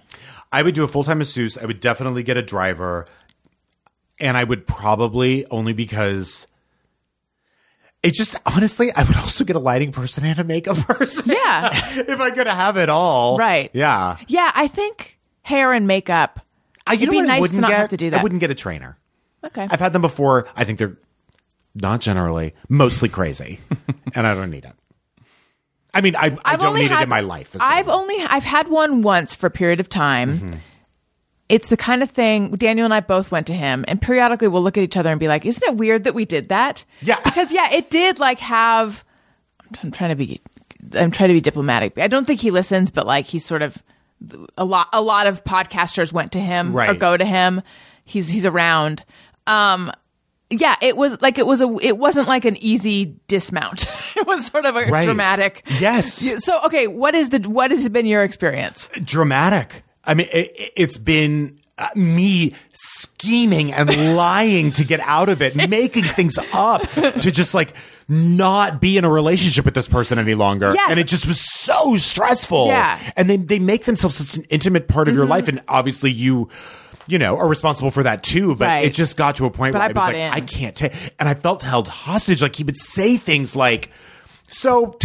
[0.52, 1.56] I would do a full time masseuse.
[1.56, 3.06] I would definitely get a driver,
[4.18, 6.46] and I would probably only because.
[8.02, 11.24] It just honestly, I would also get a lighting person and a makeup person.
[11.26, 11.68] Yeah.
[12.00, 13.36] if I could have it all.
[13.36, 13.70] Right.
[13.74, 14.16] Yeah.
[14.26, 16.40] Yeah, I think hair and makeup.
[16.86, 17.78] I, you It'd know be what I nice to wouldn't not get?
[17.78, 18.20] have to do that.
[18.20, 18.96] I wouldn't get a trainer.
[19.44, 19.66] Okay.
[19.70, 20.46] I've had them before.
[20.56, 20.96] I think they're
[21.74, 23.58] not generally, mostly crazy,
[24.14, 24.72] and I don't need it.
[25.92, 27.48] I mean, I, I I've don't only need it had- in my life.
[27.54, 30.38] is what I I've only I've had one once for a period of time.
[30.38, 30.54] Mm-hmm.
[31.48, 34.62] It's the kind of thing Daniel and I both went to him, and periodically we'll
[34.62, 37.18] look at each other and be like, "Isn't it weird that we did that?" Yeah.
[37.24, 39.04] because yeah, it did like have.
[39.60, 40.40] I'm t- I'm trying to be,
[40.94, 41.98] I'm trying to be diplomatic.
[41.98, 43.82] I don't think he listens, but like he's sort of
[44.56, 44.88] a lot.
[44.92, 46.98] A lot of podcasters went to him or Right.
[46.98, 47.62] go to him.
[48.04, 49.04] He's he's around.
[49.50, 49.92] Um,
[50.50, 51.76] yeah, it was like it was a.
[51.82, 53.86] It wasn't like an easy dismount.
[54.16, 55.04] it was sort of a Right.
[55.04, 55.62] dramatic.
[55.78, 56.28] Yes.
[56.44, 58.88] So okay, what is the what has been your experience?
[59.04, 59.84] dramatic.
[60.04, 61.59] I mean, it, it's been
[61.94, 67.74] me scheming and lying to get out of it, making things up to just like
[68.08, 70.72] not be in a relationship with this person any longer.
[70.74, 70.90] Yes.
[70.90, 72.66] And it just was so stressful.
[72.66, 72.96] Yeah.
[72.98, 73.08] Mm-hmm.
[73.16, 75.48] And they, they make themselves such an intimate part of your life.
[75.48, 76.48] And obviously you,
[77.06, 78.54] you know, are responsible for that too.
[78.56, 78.84] But Right.
[78.86, 80.32] it just got to a point But where I I, was like, in.
[80.32, 82.42] I can't take, and I felt held hostage.
[82.42, 83.90] Like he would say things like,
[84.48, 84.96] so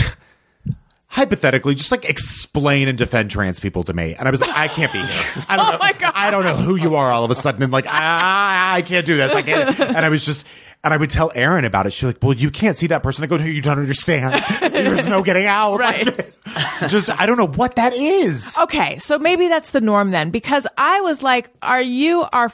[1.16, 4.16] hypothetically, just like explain and defend trans people to me.
[4.16, 5.46] And I was like, I can't be here.
[5.48, 5.78] I don't Oh know.
[5.80, 6.12] my God.
[6.14, 7.64] I don't know who you are all of a sudden.
[7.64, 9.34] And like, I, I can't do this.
[9.34, 9.80] I can't.
[9.80, 10.46] And I was just,
[10.84, 11.94] and I would tell Erin about it.
[11.94, 13.24] She's like, well, you can't see that person.
[13.24, 14.44] I go, no, you don't understand.
[14.74, 15.78] There's no getting out.
[15.80, 16.06] Right.
[16.06, 16.34] Like,
[16.90, 18.58] just, I don't know what that is.
[18.58, 22.52] Okay, so maybe that's the norm then, because I was like, "Are you our,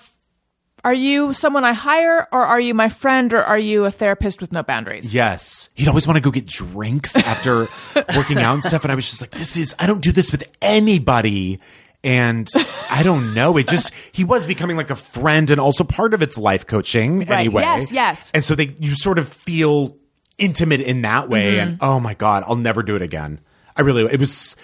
[0.83, 4.41] are you someone I hire, or are you my friend, or are you a therapist
[4.41, 5.69] with no boundaries?" Yes.
[5.75, 7.67] He'd always want to go get drinks after
[8.15, 8.83] working out and stuff.
[8.83, 11.59] And I was just like, this is, I don't do this with anybody.
[12.03, 12.49] And
[12.89, 13.57] I don't know.
[13.57, 17.19] It just, he was becoming like a friend and also part of its life coaching
[17.19, 17.31] Right.
[17.31, 17.61] anyway.
[17.61, 18.31] Yes, yes.
[18.33, 19.95] And so they, you sort of feel
[20.39, 21.57] intimate in that way.
[21.57, 21.69] Mm-hmm.
[21.69, 23.39] And oh my God, I'll never do it again.
[23.77, 24.55] I really, it was,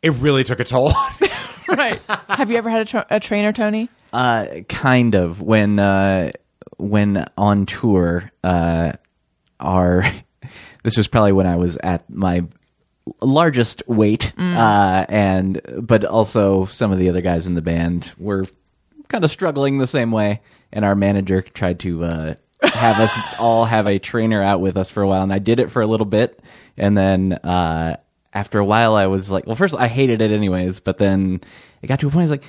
[0.00, 0.94] it really took a toll.
[1.76, 2.00] right.
[2.28, 3.88] Have you ever had a, tra- a trainer, Tony?
[4.12, 6.30] Uh, kind of when uh,
[6.78, 8.30] when on tour.
[8.42, 8.92] Uh,
[9.60, 10.04] our
[10.82, 12.44] this was probably when I was at my
[13.20, 18.46] largest weight, uh, and but also some of the other guys in the band were
[19.08, 20.40] kind of struggling the same way,
[20.72, 24.90] and our manager tried to uh, have us all have a trainer out with us
[24.90, 26.40] for a while, and I did it for a little bit,
[26.76, 27.96] and then uh,
[28.32, 31.40] after a while, I was like, well, first all, I hated it anyways, but then
[31.82, 32.20] it got to a point.
[32.20, 32.44] I was like,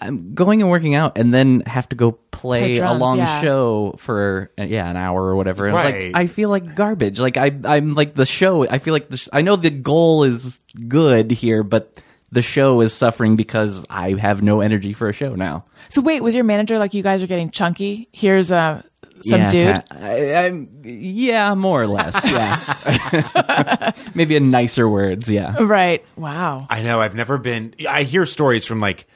[0.00, 3.18] I'm going and working out, and then have to go play, Play drums, a long
[3.18, 3.40] yeah.
[3.40, 5.66] show for uh, yeah an hour or whatever.
[5.66, 6.12] And I was Right.
[6.14, 7.20] like, I feel like garbage.
[7.20, 8.68] Like I I'm like the show.
[8.68, 12.80] I feel like the sh- I know the goal is good here, but the show
[12.80, 15.66] is suffering because I have no energy for a show now.
[15.88, 18.08] So wait, was your manager like you guys are getting chunky?
[18.10, 18.82] Here's uh,
[19.22, 19.74] some yeah, dude.
[19.74, 22.24] ca- I, I'm, yeah, more or less.
[22.24, 25.30] Yeah, maybe in nicer words.
[25.30, 25.56] Yeah.
[25.60, 26.04] Right.
[26.16, 26.66] Wow.
[26.68, 27.00] I know.
[27.00, 27.74] I've never been.
[27.88, 29.06] I hear stories from like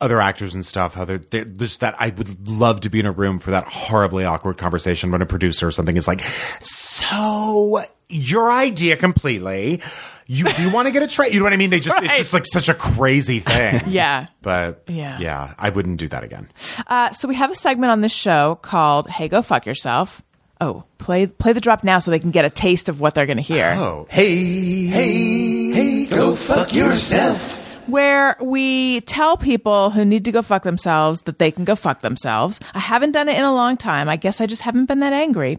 [0.00, 0.94] other actors and stuff.
[0.94, 3.64] How they're, they're just that I would love to be in a room for that
[3.64, 6.22] horribly awkward conversation when a producer or something is like,
[6.60, 9.80] "So your idea completely."
[10.26, 11.28] You do want to get a tray?
[11.30, 11.70] You know what I mean?
[11.70, 13.82] They just it's just like such a crazy thing.
[13.86, 14.26] Yeah.
[14.42, 15.18] But Yeah.
[15.18, 16.50] yeah, I wouldn't do that again.
[16.86, 20.22] Uh, so we have a segment on this show called "Hey, Go Fuck Yourself."
[20.60, 23.26] Oh, play play the drop now so they can get a taste of what they're
[23.26, 23.74] going to hear.
[23.76, 27.60] Oh, Hey, hey, hey, go fuck yourself.
[27.88, 32.00] where we tell people who need to go fuck themselves that they can go fuck
[32.00, 32.60] themselves.
[32.72, 34.08] I haven't done it in a long time.
[34.08, 35.58] I guess I just haven't been that angry.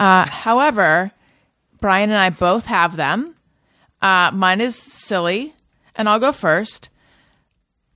[0.00, 1.10] Uh, however,
[1.82, 3.34] Bryan and I both have them.
[4.02, 5.54] Uh, mine is silly,
[5.94, 6.90] and I'll go first.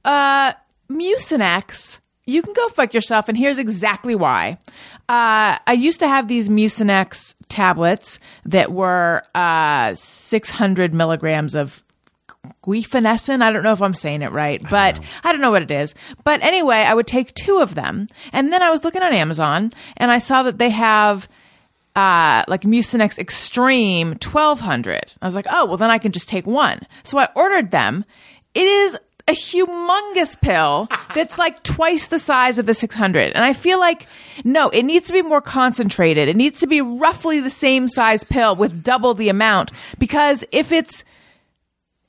[0.05, 0.53] Uh,
[0.91, 1.99] Mucinex.
[2.27, 4.59] You can go fuck yourself, and here's exactly why.
[5.09, 11.83] Uh, I used to have these Mucinex tablets that were uh, 600 milligrams of
[12.63, 13.43] guaifenesin.
[13.43, 15.95] I don't know if I'm saying it right, but I don't know what it is.
[16.25, 19.73] But anyway, I would take two of them, and then I was looking on Amazon,
[19.97, 21.29] and I saw that they have
[21.97, 25.13] uh, like Mucinex Extreme 1200.
[25.21, 26.81] I was like, oh, well, then I can just take one.
[27.03, 28.05] So I ordered them.
[28.55, 33.33] It is a humongous pill that's like twice the size of the 600.
[33.35, 34.07] And I feel like,
[34.45, 36.29] no, it needs to be more concentrated.
[36.29, 39.73] It needs to be roughly the same size pill with double the amount.
[39.99, 41.05] Because if it's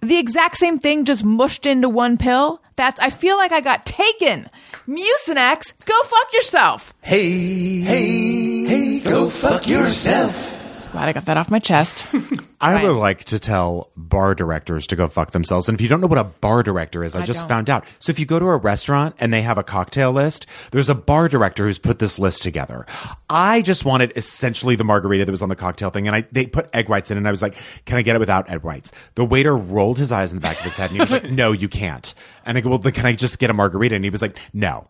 [0.02, 3.86] the exact same thing just mushed into one pill, that's, I feel like I got
[3.86, 4.50] taken.
[4.88, 6.94] Mucinex, go fuck yourself.
[7.02, 10.51] Hey, hey, hey, go fuck yourself.
[10.92, 12.06] Glad I got that off my chest.
[12.62, 15.70] I would like to tell bar directors to go fuck themselves.
[15.70, 17.48] And if you don't know what a bar director is, I, I just don't.
[17.48, 17.86] found out.
[18.00, 20.96] So if you go to a restaurant and they have a cocktail list, there's a
[20.96, 22.86] bar director who's put this list together.
[23.30, 26.46] I just wanted essentially the margarita that was on the cocktail thing, and I they
[26.46, 28.92] put egg whites in, and I was like, "Can I get it without egg whites?"
[29.16, 31.24] The waiter rolled his eyes in the back of his head, and he was like,
[31.32, 32.14] "No, you can't."
[32.46, 34.38] And I go, "Well, then can I just get a margarita?" And he was like,
[34.54, 34.90] "No."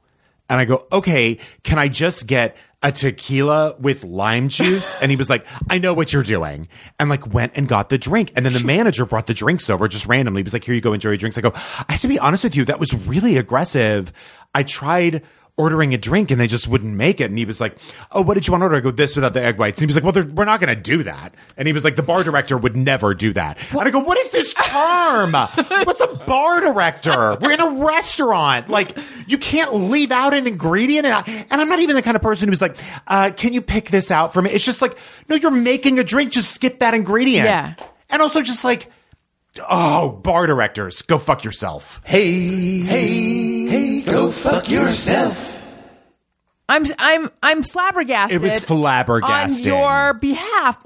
[0.51, 4.97] And I go, okay, can I just get a tequila with lime juice?
[5.01, 6.67] And he was like, I know what you're doing.
[6.99, 8.33] And like went and got the drink.
[8.35, 10.41] And then the manager brought the drinks over just randomly.
[10.41, 11.37] He was like, here you go, enjoy your drinks.
[11.37, 14.11] I go, I have to be honest with you, that was really aggressive.
[14.53, 15.23] I tried
[15.57, 17.25] ordering a drink and they just wouldn't make it.
[17.25, 17.77] And he was like,
[18.11, 18.77] oh, what did you want to order?
[18.77, 19.79] I go, this without the egg whites.
[19.79, 21.35] And he was like, well, we're not going to do that.
[21.57, 23.57] And he was like, the bar director would never do that.
[23.71, 25.33] And I go, what is this term?
[25.85, 27.37] What's a bar director?
[27.39, 28.69] We're in a restaurant.
[28.69, 28.97] Like,
[29.27, 31.05] you can't leave out an ingredient.
[31.05, 32.77] And, I, and I'm not even the kind of person who's like,
[33.07, 34.51] uh, can you pick this out for me?
[34.51, 34.97] It's just like,
[35.27, 36.31] no, you're making a drink.
[36.31, 37.45] Just skip that ingredient.
[37.45, 37.75] Yeah.
[38.09, 38.89] And also just like,
[39.69, 42.01] oh, bar directors, go fuck yourself.
[42.05, 45.49] Hey, hey, hey, go fuck yourself.
[46.67, 48.41] I'm I'm I'm flabbergasted.
[48.41, 49.71] It was flabbergasting.
[49.71, 50.85] on your behalf.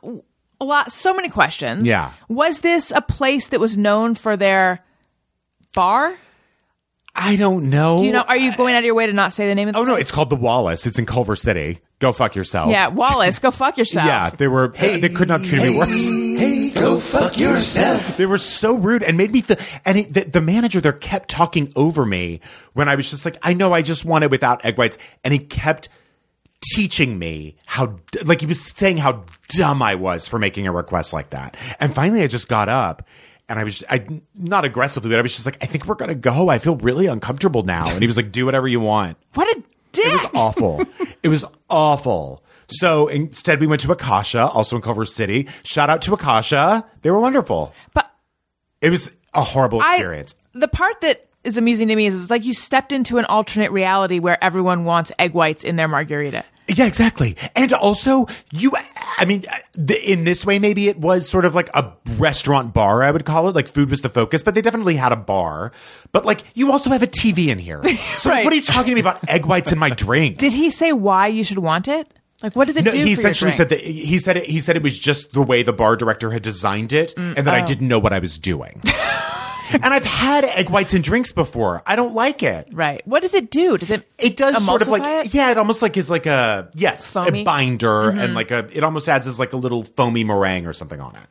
[0.61, 1.85] A lot, so many questions.
[1.85, 2.13] Yeah.
[2.29, 4.83] Was this a place that was known for their
[5.73, 6.15] bar?
[7.13, 7.97] I don't know.
[7.99, 8.23] Do you know?
[8.27, 9.83] Are you going out of your way to not say the name of the Oh
[9.83, 10.85] no, it's called the Wallace.
[10.85, 11.79] It's in Culver City.
[11.99, 12.69] Go fuck yourself.
[12.69, 14.05] Yeah, Wallace, go fuck yourself.
[14.05, 14.73] Yeah, they were.
[14.75, 16.05] Hey, they could not treat me worse.
[16.39, 18.17] Hey, go fuck yourself.
[18.17, 19.57] They were so rude and made me feel.
[19.85, 22.41] And it, the, the manager there kept talking over me
[22.73, 25.31] when I was just like, I know, I just want it without egg whites, and
[25.33, 25.87] he kept
[26.73, 31.13] teaching me how, like he was saying how dumb I was for making a request
[31.13, 31.55] like that.
[31.79, 33.07] And finally, I just got up.
[33.47, 36.15] And I was, I not aggressively, but I was just like, I think we're gonna
[36.15, 36.49] go.
[36.49, 37.87] I feel really uncomfortable now.
[37.87, 39.19] And he was like, Do whatever you want.
[39.35, 39.63] What a
[39.95, 40.05] dick.
[40.05, 40.85] It was awful.
[41.23, 42.43] it was awful.
[42.67, 45.47] So instead, we went to Akasha, also in Culver City.
[45.63, 46.85] Shout out to Akasha.
[47.01, 47.73] They were wonderful.
[47.93, 48.11] but
[48.81, 50.35] It was a horrible I, experience.
[50.53, 53.71] the part that is amusing to me is it's like you stepped into an alternate
[53.71, 56.43] reality where everyone wants egg whites in their margarita.
[56.67, 57.35] Yeah, exactly.
[57.55, 58.71] And also, you,
[59.17, 59.43] I mean,
[60.03, 63.47] in this way, maybe it was sort of like a restaurant bar, I would call
[63.49, 63.55] it.
[63.55, 65.71] Like food was the focus, but they definitely had a bar.
[66.11, 67.81] But like, you also have a TV in here.
[68.17, 68.43] So Right.
[68.43, 70.37] what are you talking to me about egg whites in my drink?
[70.37, 72.11] Did he say why you should want it?
[72.41, 72.97] Like, what does it No, do?
[72.97, 75.73] he essentially said that he said it, he said it was just the way the
[75.73, 77.65] bar director had designed it, mm, and that I oh.
[77.65, 78.81] didn't know what I was doing.
[79.71, 81.81] and I've had egg whites in drinks before.
[81.85, 82.67] I don't like it.
[82.71, 83.05] Right.
[83.07, 83.77] What does it do?
[83.77, 84.07] Does it?
[84.19, 85.33] It does sort of like it?
[85.33, 87.39] yeah, it almost like is like a yes, Foamy?
[87.39, 87.43] Mm-hmm.
[87.45, 90.99] binder and like a it almost adds as like a little foamy meringue or something
[91.01, 91.27] on it.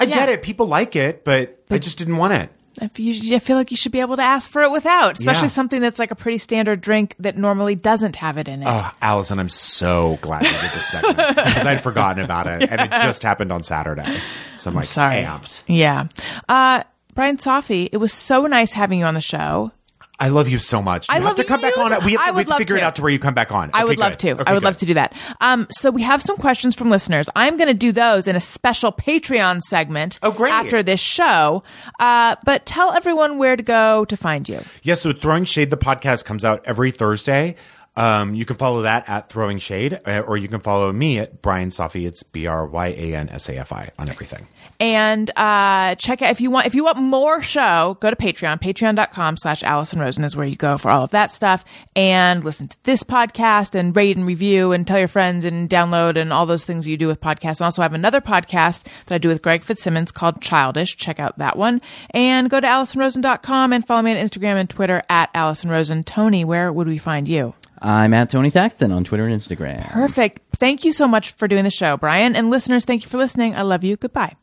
[0.00, 0.14] I Yeah.
[0.16, 0.42] get it.
[0.42, 2.50] People like it, but I just didn't want it.
[2.80, 5.42] If you, I feel like you should be able to ask for it without, especially
[5.42, 5.48] Yeah.
[5.48, 8.66] something that's like a pretty standard drink that normally doesn't have it in it.
[8.66, 12.80] Oh, Alison, I'm so glad you did this segment because I'd forgotten about it, and
[12.80, 14.18] it just happened on Saturday.
[14.56, 15.16] So I'm like Sorry.
[15.22, 15.64] amped.
[15.66, 16.06] Yeah.
[16.48, 16.82] Uh,
[17.14, 19.72] Bryan Safi, it was so nice having you on the show.
[20.20, 21.08] I love you so much.
[21.08, 22.04] You I have love to come back on.
[22.04, 22.86] We have I to, we would have to love figure it to.
[22.86, 23.70] out to where you come back on.
[23.74, 24.30] I Okay, would love to.
[24.32, 24.64] Okay, I would good.
[24.64, 25.14] love to do that.
[25.40, 27.28] Um, so we have some questions from listeners.
[27.34, 30.20] I'm going to do those in a special Patreon segment.
[30.22, 30.52] Oh, great.
[30.52, 31.64] After this show,
[31.98, 34.60] uh, but tell everyone where to go to find you.
[34.82, 37.56] Yeah, so Throwing Shade, the podcast comes out every Thursday.
[37.94, 41.42] Um, you can follow that at Throwing Shade, uh, or you can follow me at
[41.42, 42.06] Bryan Safi.
[42.06, 44.46] It's B R Y A N S A F I on everything.
[44.80, 48.60] And uh, check out if you want if you want more show, go to Patreon.
[48.60, 51.64] Patreon.com slash Alison Rosen is where you go for all of that stuff.
[51.94, 56.18] And listen to this podcast and rate and review and tell your friends and download
[56.20, 57.60] and all those things you do with podcasts.
[57.60, 60.96] And also have another podcast that I do with Greg Fitzsimmons called Childish.
[60.96, 61.80] Check out that one.
[62.10, 66.02] And go to AlisonRosen.com and follow me on Instagram and Twitter at Alison Rosen.
[66.02, 67.54] Tony, where would we find you?
[67.84, 69.90] I'm at Tony Thaxton on Twitter and Instagram.
[69.90, 70.40] Perfect.
[70.56, 72.36] Thank you so much for doing the show, Bryan.
[72.36, 73.56] And listeners, thank you for listening.
[73.56, 73.96] I love you.
[73.96, 74.36] Goodbye.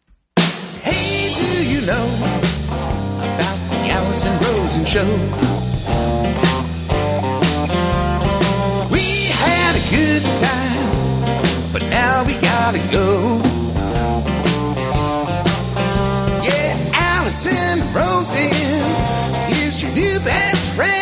[0.82, 2.08] Hey, do you know
[3.18, 5.08] about the Alison Rosen show?
[8.92, 13.40] We had a good time, but now we gotta go.
[16.44, 18.52] Yeah, Alison Rosen
[19.64, 20.99] is your new best friend.